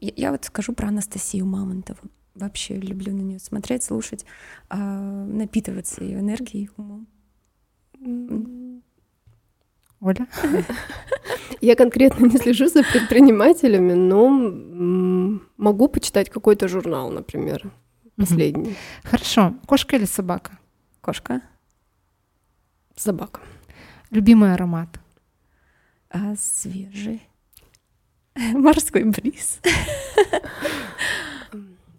Я, 0.00 0.12
я 0.16 0.30
вот 0.30 0.46
скажу 0.46 0.72
про 0.72 0.88
Анастасию 0.88 1.44
Мамонтову. 1.44 2.00
Вообще 2.34 2.76
люблю 2.76 3.12
на 3.12 3.20
нее 3.20 3.38
смотреть, 3.40 3.82
слушать, 3.82 4.24
э, 4.70 4.76
напитываться 4.76 6.02
ее 6.02 6.20
энергией, 6.20 6.70
умом. 6.78 7.06
Оля? 10.04 10.26
Я 11.62 11.76
конкретно 11.76 12.26
не 12.26 12.36
слежу 12.36 12.68
за 12.68 12.82
предпринимателями, 12.82 13.94
но 13.94 14.28
могу 15.56 15.88
почитать 15.88 16.28
какой-то 16.28 16.68
журнал, 16.68 17.10
например, 17.10 17.70
последний. 18.16 18.76
Хорошо. 19.02 19.54
Кошка 19.66 19.96
или 19.96 20.04
собака? 20.04 20.58
Кошка. 21.00 21.40
Собака. 22.96 23.40
Любимый 24.10 24.52
аромат? 24.52 24.88
А, 26.10 26.34
свежий. 26.36 27.26
Морской 28.36 29.04
бриз. 29.04 29.60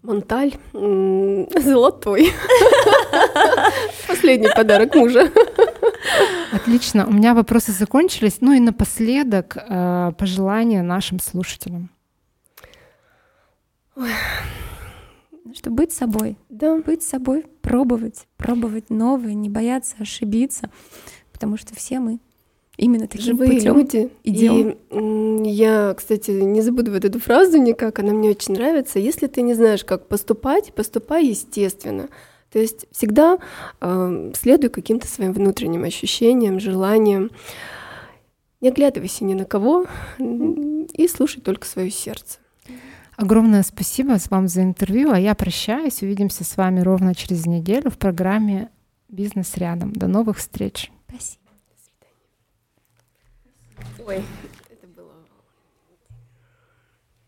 Монталь 0.06 0.54
золотой. 0.74 2.32
Последний 4.08 4.50
подарок 4.56 4.94
мужа. 4.96 5.32
Отлично. 6.52 7.08
У 7.08 7.12
меня 7.12 7.34
вопросы 7.34 7.72
закончились. 7.72 8.38
Ну 8.42 8.54
и 8.54 8.60
напоследок 8.60 9.58
э, 9.58 10.12
пожелания 10.18 10.84
нашим 10.84 11.20
слушателям. 11.20 11.90
Что 15.56 15.72
быть 15.72 15.92
собой. 15.92 16.38
Да. 16.50 16.78
Быть 16.78 17.02
собой, 17.02 17.46
пробовать, 17.62 18.28
пробовать 18.38 18.90
новое, 18.90 19.34
не 19.34 19.50
бояться 19.50 19.96
ошибиться, 20.00 20.70
потому 21.32 21.58
что 21.58 21.74
все 21.76 22.00
мы 22.00 22.20
именно 22.78 23.08
таким 23.08 23.26
Живые 23.26 23.54
путем 23.54 23.78
люди. 23.78 24.10
идем. 24.24 25.44
И 25.44 25.50
я, 25.50 25.94
кстати, 25.96 26.32
не 26.32 26.62
забуду 26.62 26.92
вот 26.92 27.06
эту 27.06 27.20
фразу 27.20 27.58
никак, 27.58 28.00
она 28.00 28.14
мне 28.14 28.30
очень 28.30 28.54
нравится. 28.54 29.00
Если 29.00 29.28
ты 29.28 29.42
не 29.42 29.54
знаешь, 29.54 29.86
как 29.86 30.08
поступать, 30.08 30.74
поступай 30.74 31.26
естественно. 31.26 32.10
То 32.52 32.60
есть 32.60 32.86
всегда 32.92 33.38
э, 33.82 34.32
следуй 34.34 34.70
каким-то 34.70 35.08
своим 35.08 35.34
внутренним 35.34 35.84
ощущениям, 35.84 36.60
желаниям. 36.60 37.32
Не 38.62 38.70
оглядывайся 38.70 39.26
ни 39.26 39.34
на 39.34 39.46
кого 39.46 39.86
и 40.18 41.08
слушай 41.08 41.42
только 41.42 41.68
свое 41.68 41.92
сердце. 41.92 42.40
Огромное 43.18 43.64
спасибо 43.64 44.18
вам 44.30 44.48
за 44.48 44.64
интервью, 44.64 45.12
а 45.12 45.20
я 45.20 45.36
прощаюсь. 45.36 46.02
Увидимся 46.02 46.44
с 46.44 46.58
вами 46.58 46.82
ровно 46.82 47.16
через 47.16 47.46
неделю 47.46 47.90
в 47.90 47.98
программе 47.98 48.70
«Бизнес 49.08 49.56
рядом». 49.56 49.94
До 49.94 50.08
новых 50.08 50.38
встреч. 50.38 50.92
Спасибо. 51.08 51.45
До 53.86 53.96
свидания. 53.96 54.06
Ой. 54.06 54.65